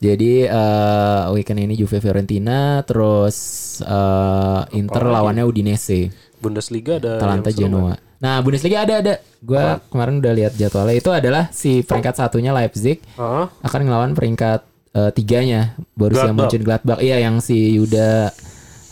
[0.00, 3.36] Jadi eh, weekend ini Juve Fiorentina, terus
[3.84, 6.08] eh, Inter lawannya Udinese,
[6.40, 8.00] Bundesliga ada Atalanta Genoa.
[8.20, 9.14] Nah Bundesliga ada ada.
[9.44, 10.96] Gua kemarin udah lihat jadwalnya.
[10.96, 13.04] Itu adalah si peringkat satunya Leipzig?
[13.20, 13.52] Hah?
[13.60, 14.64] akan ngelawan peringkat
[14.96, 16.48] eh, tiganya Borussia Gladbach.
[16.48, 17.00] Mönchengladbach.
[17.04, 18.32] Iya yang si Yuda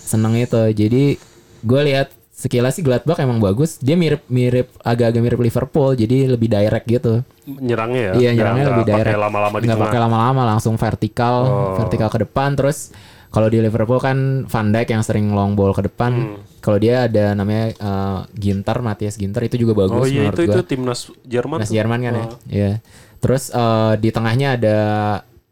[0.05, 0.61] seneng itu.
[0.77, 1.17] Jadi
[1.65, 3.77] gue lihat sekilas sih Gladbach emang bagus.
[3.79, 5.93] Dia mirip mirip agak-agak mirip Liverpool.
[5.93, 7.27] Jadi lebih direct gitu.
[7.45, 8.13] Nyerangnya ya.
[8.15, 9.19] Iya nyerangnya lebih pakai direct.
[9.19, 9.89] lama-lama di Nggak tengah.
[9.91, 11.75] pakai lama-lama langsung vertikal, Oh.
[11.75, 12.55] vertikal ke depan.
[12.55, 12.95] Terus
[13.29, 16.13] kalau di Liverpool kan Van Dijk yang sering long ball ke depan.
[16.15, 16.39] Hmm.
[16.59, 20.55] Kalau dia ada namanya eh, Ginter, Matthias Ginter itu juga bagus Oh iya itu gua.
[20.55, 21.59] itu timnas Jerman.
[21.59, 21.69] Timnas.
[21.69, 22.23] Jerman kan ya.
[22.23, 22.31] Oh.
[22.47, 22.73] Iya.
[23.19, 24.77] Terus eh, di tengahnya ada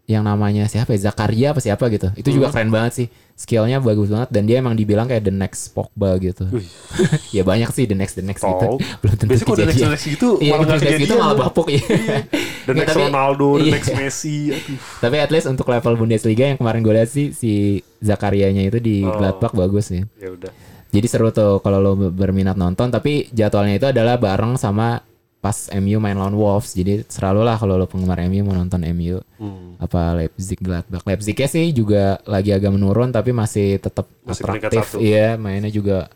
[0.07, 1.11] yang namanya siapa ya?
[1.11, 2.15] Zakaria apa siapa gitu.
[2.15, 2.37] Itu Hmm.
[2.37, 3.07] juga keren banget sih.
[3.35, 6.47] Skillnya bagus banget dan dia emang dibilang kayak the next Pogba gitu.
[7.37, 8.49] Ya banyak sih the next the next Tahu.
[8.49, 8.67] gitu.
[8.97, 9.83] Belum tentu Biasanya kalau the next- kejadian.
[9.83, 11.19] the next gitu iya, malah the next gitu kejadian.
[11.21, 11.83] malah bapuk ya.
[12.67, 13.73] The next tapi- Ronaldo, the iya.
[13.73, 14.39] next Messi.
[14.49, 14.79] Aduh.
[15.01, 17.53] Tapi at least untuk level Bundesliga yang kemarin gue lihat sih si
[18.01, 19.11] Zakarianya itu di Oh.
[19.13, 20.03] Gladbach bagus sih.
[20.17, 20.51] Ya udah.
[20.89, 25.03] Jadi seru tuh kalau lo berminat nonton tapi jadwalnya itu adalah bareng sama
[25.39, 26.75] pas MU main lawan Wolves.
[26.75, 29.77] Jadi selalu lah kalau lo penggemar MU mau nonton MU Hmm.
[29.77, 31.05] apa Leipzig Gladbach.
[31.05, 34.97] Leipzignya sih juga lagi agak menurun tapi masih tetap atraktif.
[34.97, 36.09] Iya, mainnya juga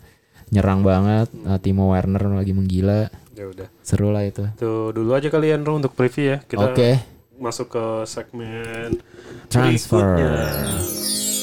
[0.50, 1.28] nyerang banget.
[1.46, 3.06] Uh, Timo Werner lagi menggila.
[3.36, 3.68] Ya udah.
[3.80, 4.44] Seru lah itu.
[4.58, 6.38] Tuh dulu aja kalian Ro, untuk preview ya.
[6.42, 6.90] Kita Oke.
[7.38, 8.98] masuk ke segmen
[9.48, 10.00] Transfer.
[10.02, 11.40] berikutnya.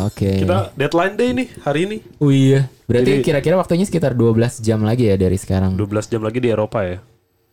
[0.00, 0.30] Oke.
[0.38, 1.96] Kita deadline day nih hari ini.
[2.16, 2.70] Oh iya.
[2.84, 5.74] Berarti kira-kira waktunya sekitar 12 jam lagi ya dari sekarang.
[5.74, 6.98] 12 jam lagi di Eropa ya.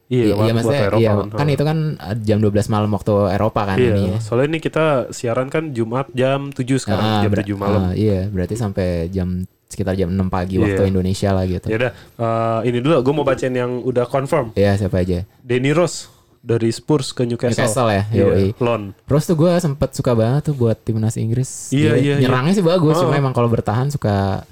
[0.07, 1.27] Iya, Iya, iya maksudnya Eropa iya, kan.
[1.35, 4.17] kan itu kan uh, jam 12 malam waktu Eropa kan Iya, ini ya.
[4.17, 7.81] soalnya ini kita siaran kan Jumat jam 7 sekarang, Ah, jam ber- 7 malam.
[7.81, 10.87] ah, iya, berarti sampai jam sekitar jam 6 pagi waktu Iya.
[10.87, 11.67] Indonesia lah gitu.
[11.67, 14.55] Ya udah, eh, ini dulu gue mau bacain yang udah confirm.
[14.55, 15.27] Iya, siapa aja?
[15.43, 16.07] Denny Rose
[16.39, 17.53] dari Spurs ke Newcastle.
[17.57, 18.51] Newcastle ya, yoi.
[18.57, 18.91] loan.
[19.03, 21.69] Terus tuh gue sempet suka banget tuh buat timnas Inggris.
[21.69, 22.27] Iya, Dia iya, iya.
[22.27, 23.05] Nyerangnya sih bagus, Oh.
[23.05, 24.43] cuma emang kalau bertahan suka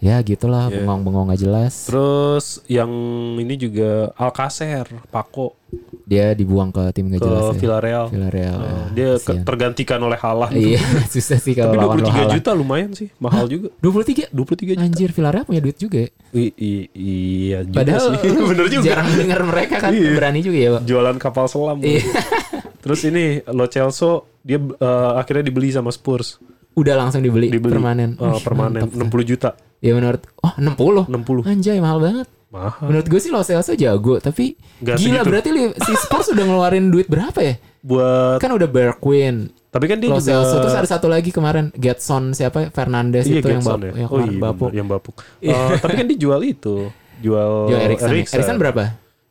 [0.00, 0.80] ya gitulah Iya.
[0.80, 1.74] bengong-bengong gak jelas.
[1.84, 2.88] Terus yang
[3.36, 5.60] ini juga Alcacer, Paco
[6.02, 7.54] Dia dibuang ke tim gak ke jelas ya.
[7.54, 8.04] Villarreal.
[8.08, 8.56] Villarreal.
[8.56, 9.44] Oh, ya, dia kasihan.
[9.44, 10.50] tergantikan oleh Haaland.
[10.50, 10.82] Iya,
[11.14, 12.32] susah sih kalau Tapi lawan lo 23 Haaland.
[12.34, 13.68] juta lumayan sih, mahal juga.
[13.78, 14.26] 23?
[14.26, 14.82] 23 juta.
[14.82, 16.10] Anjir, Villarreal punya duit juga ya.
[16.32, 18.30] I- i- iya juga Padahal sih.
[18.50, 18.84] Bener juga.
[18.84, 20.10] jarang denger mereka kan Iya.
[20.12, 20.82] berani juga ya, Pak.
[20.84, 21.78] Jualan kapal selam.
[21.78, 22.02] Iya.
[22.82, 24.10] Terus ini Lo Celso
[24.40, 26.40] dia eh, akhirnya dibeli sama Spurs.
[26.72, 28.16] Udah langsung dibeli, Dibeli permanen.
[28.16, 28.98] Wih, permanen mantap.
[29.14, 29.50] 60 juta.
[29.80, 31.08] Ya menurut oh 60.
[31.08, 31.44] 60.
[31.46, 32.28] Anjay mahal banget.
[32.48, 32.84] Mahal.
[32.84, 35.28] Menurut gue sih Lo Celso jago, tapi Nggak gila segitu.
[35.28, 37.54] berarti li- si Spurs udah ngeluarin duit berapa ya?
[37.80, 39.36] Buat Kan udah Bergwijn,
[39.68, 43.38] tapi kan dia Lo juga Celso terus ada satu lagi kemarin Getson siapa Fernandes iya,
[43.38, 43.92] itu yang, Getson bap- ya.
[43.96, 44.70] yang Oh iya, bapuk.
[44.74, 45.14] yang bapuk.
[45.40, 46.90] Eh, tapi kan dijual itu.
[47.18, 48.08] Jual Yo Erikson.
[48.10, 48.34] Erikson.
[48.34, 48.82] Erikson berapa?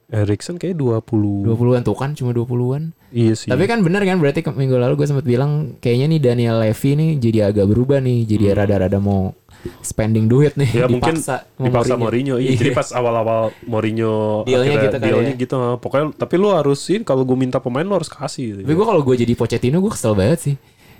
[0.07, 1.45] Erikson kayak 20.
[1.45, 2.95] 20-an tuh kan cuma 20-an.
[3.09, 3.45] Iya sih.
[3.45, 7.09] Tapi kan bener kan berarti minggu lalu gue sempat bilang kayaknya nih Daniel Levy nih
[7.19, 9.35] jadi agak berubah nih, jadi rada-rada mau
[9.83, 12.35] spending duit nih ya mungkin dipaksa sama dipaksa Mourinho.
[12.39, 15.41] Iya, jadi pas awal-awal Mourinho Dealnya gitu kali dealnya ya.
[15.43, 15.55] gitu.
[15.77, 18.59] Pokoknya tapi lu harusin kalau gue minta pemain lu harus kasih gitu.
[18.63, 20.55] Tapi gue kalau gue jadi Pochettino gue kesel banget sih.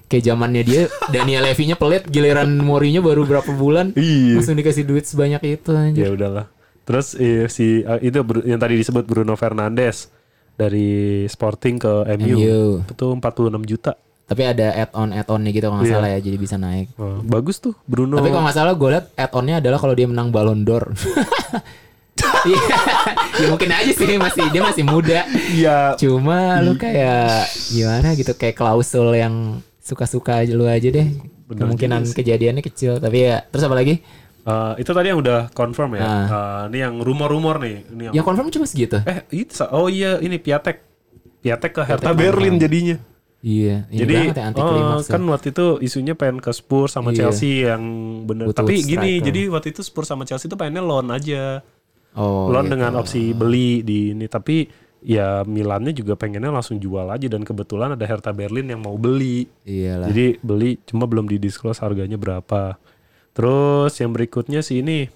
[0.10, 0.82] Kayak zamannya dia
[1.13, 4.41] Daniel Levy-nya pelit, giliran Mourinho baru berapa bulan Iya.
[4.41, 6.04] langsung dikasih duit sebanyak itu anjir.
[6.04, 6.45] Ya udahlah.
[6.84, 10.10] Terus eh, si eh, itu yang tadi disebut Bruno Fernandes
[10.58, 12.36] dari Sporting ke MU.
[12.36, 12.62] MU.
[12.84, 13.22] Itu 46
[13.63, 13.93] juta.
[14.29, 15.95] Tapi ada add-on add-onnya gitu kalau nggak Iya.
[15.97, 16.93] salah ya, jadi bisa naik.
[17.01, 18.21] Oh, bagus tuh Bruno.
[18.21, 20.85] Tapi kalau nggak salah gue liat add-onnya adalah kalau dia menang Ballon d'Or.
[22.39, 22.59] Iya,
[23.35, 25.27] ya mungkin aja sih masih dia masih muda.
[25.55, 25.95] Iya.
[25.99, 31.07] Cuma lu kayak gimana gitu kayak klausul yang suka-suka aja lu aja deh.
[31.47, 32.99] Bener Kemungkinan kejadiannya kecil.
[32.99, 33.99] Tapi ya terus apa lagi?
[34.49, 36.01] Eh, itu tadi yang udah confirm ya.
[36.03, 36.09] Ah.
[36.11, 37.77] Eh, ini yang rumor-rumor nih.
[37.91, 38.97] Ini yang Yang confirm cuma segitu.
[39.03, 40.77] Eh, itu oh iya ini Piatek.
[41.39, 42.95] Piatek ke Hertha Piatek Berlin jadinya.
[43.39, 45.08] Iya, ini Jadi banget ya anti klimaks.
[45.08, 47.17] kan waktu itu isunya pengen ke Spurs sama Iya.
[47.23, 47.84] Chelsea yang
[48.28, 48.52] bener.
[48.52, 49.25] Butuh Tapi gini, striker.
[49.32, 51.63] jadi waktu itu Spurs sama Chelsea itu pengennya loan aja.
[52.13, 52.73] oh, loan gitu.
[52.75, 54.25] dengan opsi beli di ini.
[54.25, 54.67] Tapi
[54.99, 59.47] ya Milannya juga pengennya langsung jual aja dan kebetulan ada Hertha Berlin yang mau beli.
[59.63, 60.12] Iyalah.
[60.12, 62.75] Jadi beli cuma belum didisclose harganya berapa.
[63.32, 65.08] Terus yang berikutnya sih ini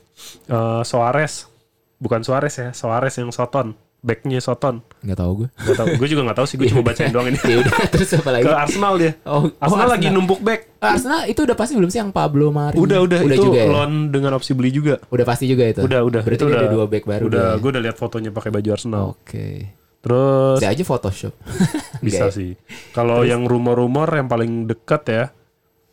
[0.47, 1.51] eh, Soares.
[1.99, 3.75] Bukan Suarez ya, Soares yang Soton.
[4.03, 4.83] Backnya Soton.
[4.99, 5.49] Nggak tahu gue.
[5.63, 7.39] Gak tau, gue juga gak tahu sih, gue cuma bacain doang ini.
[7.39, 8.43] ya udah terus apa lagi?
[8.43, 9.11] Ke Arsenal dia.
[9.23, 10.75] Oh, oh, Arsenal lagi numpuk back.
[10.83, 12.75] Arsenal itu udah pasti belum sih yang Pablo Mari?
[12.75, 13.71] Udah, udah, itu juga ya?
[13.71, 14.99] loan dengan opsi beli juga.
[15.07, 15.79] Udah pasti juga itu.
[15.79, 16.19] Udah, udah.
[16.19, 17.23] Berarti itu udah ada dua back baru.
[17.31, 19.15] Udah, gue udah lihat fotonya pakai baju Arsenal.
[19.15, 19.71] Oke.
[20.03, 21.33] Terus Bisa aja Photoshop.
[22.05, 22.35] bisa ya?
[22.35, 22.59] sih.
[22.91, 25.23] Kalau yang rumor-rumor yang paling dekat ya,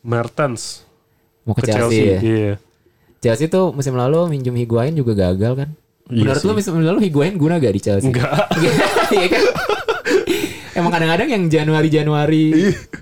[0.03, 0.83] Mertens
[1.47, 2.03] Mau ke, ke Chelsea, Chelsea.
[2.11, 2.19] ya.
[2.19, 2.55] Iya.
[3.21, 5.71] Chelsea tuh musim lalu minjem Higuain juga gagal kan?
[6.11, 6.47] Iya Menurut sih.
[6.47, 8.07] lu musim lalu Higuain guna gak di Chelsea?
[8.07, 8.35] Enggak.
[9.11, 9.43] Iya kan?
[10.73, 12.45] Emang kadang-kadang yang Januari-Januari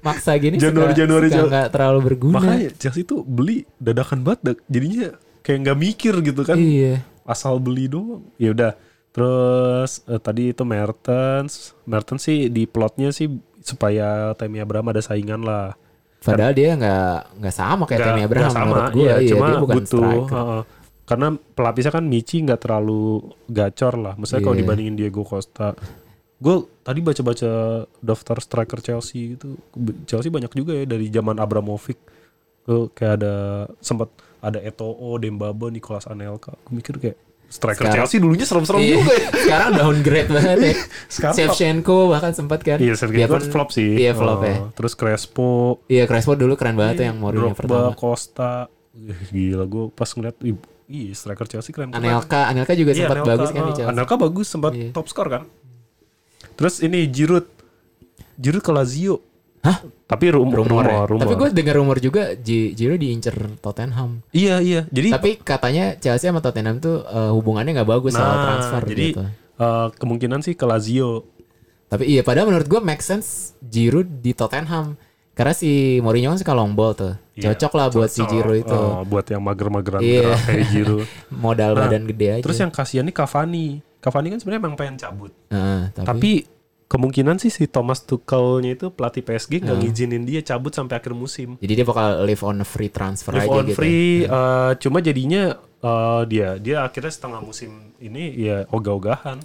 [0.01, 0.69] maksa gini Iya.
[0.69, 2.35] Januari-Januari suka nggak terlalu berguna.
[2.39, 6.57] Makanya Chelsea tuh beli dadakan banget, jadinya kayak nggak mikir gitu kan.
[6.57, 7.05] Iya.
[7.25, 8.25] asal beli doang.
[8.37, 8.73] Ya udah.
[9.11, 13.29] Terus eh, tadi itu Mertens, Mertens sih di plotnya sih
[13.61, 15.77] supaya Tammy Abraham ada saingan lah.
[16.19, 19.01] Padahal dia nggak nggak sama kayak Tammy Abraham nggak sama, menurut gue.
[19.03, 20.01] iya, Iya, cuma dia bukan butuh.
[20.01, 20.33] striker.
[20.35, 20.63] heeh.
[21.09, 24.13] Karena pelapisnya kan Michi nggak terlalu gacor lah.
[24.15, 24.63] Misalnya kalau Iya.
[24.63, 25.73] dibandingin Diego Costa.
[26.37, 27.51] Gue tadi baca-baca
[27.99, 29.57] daftar striker Chelsea itu
[30.05, 31.99] Chelsea banyak juga ya dari zaman Abramovich.
[32.63, 33.35] Tuh kayak ada
[33.81, 36.53] sempat ada Eto'o, Dembaba, Nicolas Anelka.
[36.63, 37.17] Gue mikir kayak
[37.49, 38.95] striker Sekarang- Chelsea dulunya serem-serem Iya.
[38.95, 39.29] juga ya.
[39.43, 40.75] Sekarang downgrade banget ya.
[41.11, 42.79] Sekarang Shevchenko bahkan sempat kan.
[42.79, 43.91] Iya, Sergio Dia itu pun flop sih.
[43.97, 44.57] Iya flop Oh, ya.
[44.71, 45.51] Terus Crespo,
[45.89, 47.97] Iya Crespo dulu keren banget tuh yang Mourinho Drogba, pertama.
[47.97, 48.53] Costa.
[49.33, 50.37] Gila gue pas ngeliat,
[50.89, 51.93] ih, ih striker Chelsea keren.
[51.93, 53.93] Anelka, Anelka juga Iya, sempat Anelka, bagus kan di ah, Chelsea.
[53.93, 54.89] Anelka bagus sempat Iya.
[54.91, 55.43] top skor kan.
[56.55, 57.47] Terus ini Giroud.
[58.35, 59.17] Giroud ke Lazio.
[59.59, 59.79] Hah?
[60.07, 60.99] Tapi rum rumor, Rumor, ya?
[61.05, 61.21] rumor.
[61.21, 64.23] Tapi gue dengar rumor juga Gi- Giroud diincer Tottenham.
[64.31, 64.81] Iya, iya.
[64.89, 69.05] Jadi Tapi katanya Chelsea sama Tottenham tuh eh, hubungannya nggak bagus soal Nah, transfer jadi
[69.09, 69.23] gitu.
[69.59, 71.27] eh, kemungkinan sih ke Lazio.
[71.89, 74.95] Tapi iya padahal menurut gue make sense Giroud di Tottenham.
[75.39, 77.15] Karena si Mourinho kan suka long ball tuh.
[77.33, 78.31] Iya, Cocok lah buat si cocok.
[78.33, 78.75] Giroud itu.
[78.75, 80.21] Oh, buat yang mager-mageran Iya.
[80.27, 81.07] gerak kayak Giroud.
[81.47, 82.43] Modal Nah, badan gede aja.
[82.43, 83.67] Terus yang kasihan nih Cavani.
[83.99, 85.31] Cavani kan sebenarnya emang pengen cabut.
[85.49, 86.31] Heeh, tapi, Tapi
[86.89, 89.85] kemungkinan sih si Thomas Tuchelnya itu pelatih PSG nggak Hmm.
[89.85, 91.55] ngizinin dia cabut sampai akhir musim.
[91.57, 93.77] jadi dia bakal live on free transfer Live aja on gitu.
[93.77, 99.39] free, eh, cuma jadinya eh, dia dia akhirnya setengah musim ini ya ogah-ogahan.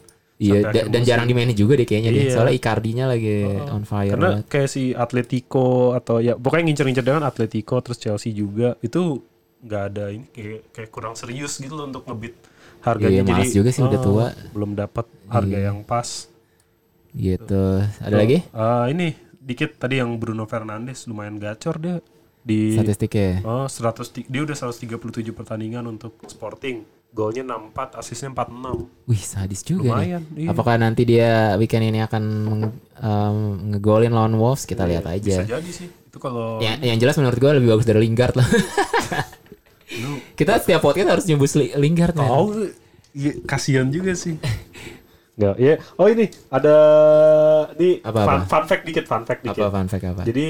[0.46, 1.04] Iya, da- dan musim.
[1.06, 2.24] jarang dimainin juga deh kayaknya deh.
[2.24, 2.34] Iya.
[2.34, 3.36] Soalnya Icardi-nya lagi
[3.66, 4.46] on fire Karena banget.
[4.48, 9.24] kayak si Atletico atau ya pokoknya ngincer-ngincer dengan Atletico terus Chelsea juga itu
[9.60, 12.36] nggak ada ini kayak, kayak kurang serius gitu loh untuk ngebit
[12.82, 14.26] harganya Iya, jadi juga sih, udah eh, tua.
[14.52, 15.68] belum dapat harga Iya.
[15.70, 16.28] yang pas
[17.10, 17.64] Gitu.
[18.00, 22.02] Ada lagi Eh, ini dikit tadi yang Bruno Fernandes lumayan gacor dia
[22.40, 23.40] di statistiknya?
[23.44, 24.98] Oh, 100 ti- dia udah 137
[25.32, 26.84] pertandingan untuk Sporting.
[27.14, 28.90] Golnya 64, asisnya 46.
[29.06, 30.18] Wih sadis juga nih.
[30.18, 30.48] Lumayan, iya.
[30.50, 32.24] Apakah nanti dia weekend ini akan
[32.98, 33.38] um,
[33.70, 34.66] ngegolin lawan Wolves?
[34.66, 35.62] Kita lihat Bisa aja.
[35.62, 35.88] jadi sih.
[36.10, 38.50] Itu kalau Ya, yang jelas menurut gue lebih bagus dari Lingard lah.
[40.02, 42.74] lu Kita setiap podcast harus nyebut Li- Lingard tahu
[43.14, 44.42] iya, kasihan juga sih.
[45.38, 45.74] Enggak, ya.
[45.98, 46.76] Oh ini ada
[47.78, 48.46] ini Apa, fun, apa?
[48.46, 49.62] fun fact dikit, fun fact dikit.
[49.62, 50.22] Apa fun fact apa?
[50.26, 50.48] Jadi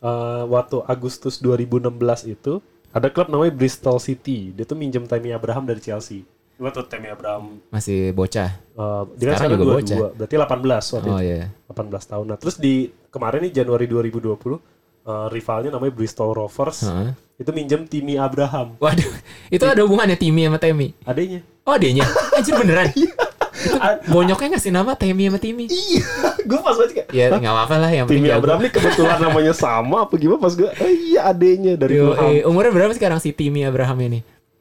[0.00, 1.92] eh, waktu Agustus 2016
[2.24, 4.50] itu ada klub namanya Bristol City.
[4.50, 6.26] Dia tuh minjem Tammy Abraham dari Chelsea.
[6.56, 8.52] Waktu Tammy Abraham Masih bocah.
[8.52, 9.98] eh, dia kan Sekarang sekarang juga 22, bocah.
[10.12, 11.24] berarti 18 waktu Oh itu.
[11.24, 11.44] iya.
[11.66, 12.24] 18 tahun.
[12.26, 12.74] Nah, terus di
[13.08, 14.60] kemarin nih Januari 2020
[15.00, 16.84] eh, rivalnya namanya Bristol Rovers.
[16.84, 17.10] Heeh.
[17.40, 18.76] Itu minjem Timmy Abraham.
[18.76, 19.08] Waduh,
[19.48, 20.92] itu ada hubungannya Timmy sama Temi?
[21.02, 21.40] Adanya.
[21.64, 22.04] Oh adanya?
[22.36, 22.92] Anjir beneran?
[24.12, 25.66] bonyoknya ngasih nama Temi sama Timmy?
[25.66, 26.04] Iya,
[26.40, 28.32] gue pas baca kayak Ya nggak apa-apa lah yang jago.
[28.36, 32.42] Abraham nih kebetulan namanya sama apa gimana pas gue, eh, iya adenya dari Yo, eh,
[32.42, 34.20] umurnya berapa sekarang si Timmy Abraham ini?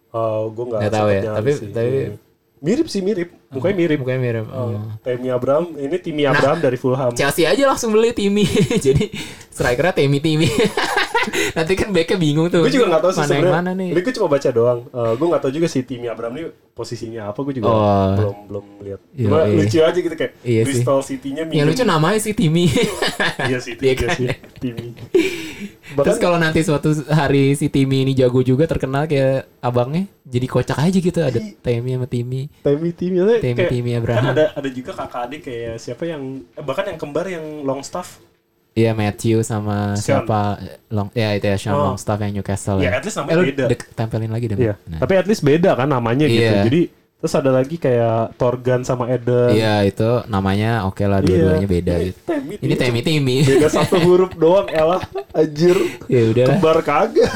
[0.10, 1.70] Eh, gue nggak tahu ya, tapi- sih.
[1.70, 2.18] tapi-
[2.60, 3.98] mirip sih mirip, mukanya mirip.
[3.98, 4.46] Mukanya mirip.
[4.50, 4.84] Oh, Oh.
[5.00, 7.16] Timmy Abraham, ini Timmy Abraham dari Fulham.
[7.16, 8.44] Chelsea aja langsung beli Timmy.
[8.86, 9.08] Jadi
[9.48, 10.52] strikernya Timmy Timmy.
[11.58, 12.62] Nanti kan backnya bingung tuh.
[12.62, 13.60] Gue juga nggak tahu sih mana yang sebenarnya.
[13.60, 13.90] mana nih.
[13.90, 14.80] Ini gue cuma baca doang.
[14.86, 17.40] Eh, gue nggak tahu juga si Timmy Abraham ini posisinya apa.
[17.40, 18.10] Gue juga Oh.
[18.14, 19.00] belum belum lihat.
[19.12, 19.56] Iya, Cuma iya.
[19.56, 20.62] lucu aja gitu kayak Iya.
[20.64, 22.66] Bristol City-nya Yang lucu namanya sih Timmy.
[23.42, 24.10] Iya sih, Iya iya kan?
[24.16, 24.88] sih, Timmy.
[25.90, 30.46] Terus Bahkan kalau nanti suatu hari si Timmy ini jago juga terkenal kayak abangnya, jadi
[30.46, 32.42] kocak aja gitu ada Timmy sama Timmy.
[32.62, 34.22] Timmy Timmy Timmy- kayak- Timmy Abraham.
[34.22, 38.22] Kan ada ada juga kakak adik kayak siapa yang eh, bahkan yang kembar yang Longstaff.
[38.80, 40.24] Iya Matthew sama Sean.
[40.24, 40.56] siapa
[40.88, 41.84] Long ya itu ya Sean Oh.
[41.86, 42.92] Longstaff yang Newcastle Ya, ya.
[42.94, 43.66] at least namanya eh, beda.
[43.68, 44.58] dek- tempelin lagi deh.
[44.58, 44.74] Iya.
[44.86, 45.00] Nah.
[45.00, 46.40] Tapi at least beda kan namanya gitu.
[46.42, 46.64] Iya.
[46.64, 46.82] Jadi
[47.20, 49.52] terus ada lagi kayak Torgan sama Eden.
[49.52, 52.20] Iya itu namanya oke lah dua-duanya beda Ini gitu.
[52.26, 53.38] Timmy, Ini Timmy Timmy.
[53.44, 55.04] Beda satu huruf doang elah
[55.34, 55.76] anjir.
[56.08, 56.46] ya udah.
[56.50, 57.28] Kembar kagak.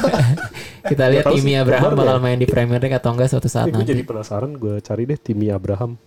[0.84, 2.22] Kita lihat Timmy Abraham bakal nggak?
[2.22, 3.88] main di Premier League atau enggak suatu saat gue nanti.
[3.90, 6.00] jadi penasaran gue cari deh Timmy Abraham.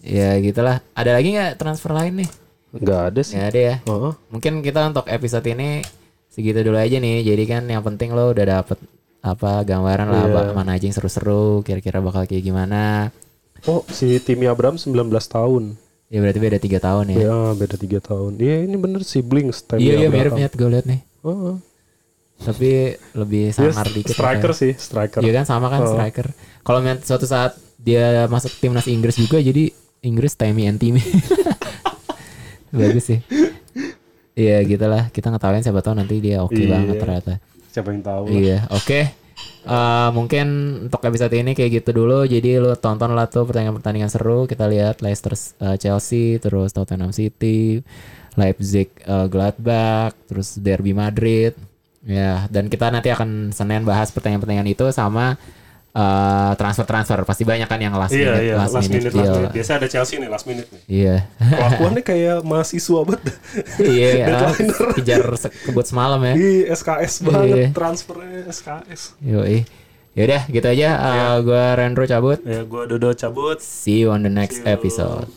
[0.00, 0.80] Ya gitulah.
[0.92, 2.30] Ada lagi nggak transfer lain nih?
[2.72, 3.34] Enggak ada sih.
[3.34, 3.76] Nggak ada ya.
[3.82, 4.12] Heeh.
[4.28, 5.82] Mungkin kita untuk episode ini
[6.26, 7.24] segitu dulu aja nih.
[7.24, 8.78] Jadi kan yang penting lo udah dapet
[9.20, 10.32] apa gambaran lah Iya.
[10.32, 13.10] apa- mana aja yang seru-seru, kira-kira bakal kayak gimana.
[13.64, 14.96] Oh, si Timmy Abraham 19
[15.26, 15.76] tahun.
[16.08, 17.16] Ya berarti beda tiga tahun ya.
[17.22, 18.34] Ya, beda 3 tahun.
[18.34, 21.00] Iya, ini bener siblings Timmy Iya iya mirip niat gue liat nih.
[21.22, 21.54] Heeh.
[22.40, 22.70] Tapi
[23.12, 24.16] lebih Dia sangar dikit.
[24.16, 24.56] striker ya.
[24.56, 25.20] sih, striker.
[25.20, 25.92] Iya kan sama kan Oh.
[25.92, 26.32] striker.
[26.62, 29.68] Kalau suatu saat dia masuk timnas Inggris juga jadi
[30.00, 31.04] Inggris Timmy and Timmy.
[32.70, 33.20] Bagus sih.
[34.34, 36.70] Iya gitulah kita ngetawain siapa tahu nanti dia oke Iya.
[36.70, 37.32] banget ternyata.
[37.70, 38.24] Siapa yang tahu?
[38.30, 39.00] Iya, oke.
[39.60, 40.46] Eh, mungkin
[40.88, 42.24] untuk episode ini kayak gitu dulu.
[42.24, 44.48] Jadi lu tonton lah tuh pertandingan-pertandingan seru.
[44.48, 47.84] Kita lihat Leicester eh, Chelsea, terus Tottenham City,
[48.34, 51.52] Leipzig eh, Gladbach, terus Derby Madrid.
[52.00, 55.36] Ya, dan kita nanti akan Senin bahas pertandingan-pertandingan itu sama
[55.90, 57.18] eh, transfer-transfer.
[57.22, 59.20] Pasti banyak kan yang last Iya, minute, iya, last, minute, deal.
[59.20, 59.52] last minute.
[59.52, 60.82] Biasa ada Chelsea nih last minute nih.
[60.86, 61.16] Iya.
[61.36, 63.22] Kelakuannya kayak mahasiswa banget.
[63.80, 64.88] iya, ya, Deadliner.
[64.94, 65.22] kejar
[65.64, 66.34] kebut semalam ya.
[66.34, 67.66] Ih, SKS banget Iya.
[67.70, 69.02] transfernya SKS.
[69.20, 69.66] Yoi.
[70.10, 70.88] Yaudah gitu aja.
[70.90, 72.42] Eh, Gua Rendro cabut.
[72.42, 73.58] Ya, gua Dodo cabut.
[73.58, 75.30] See you on the next episode.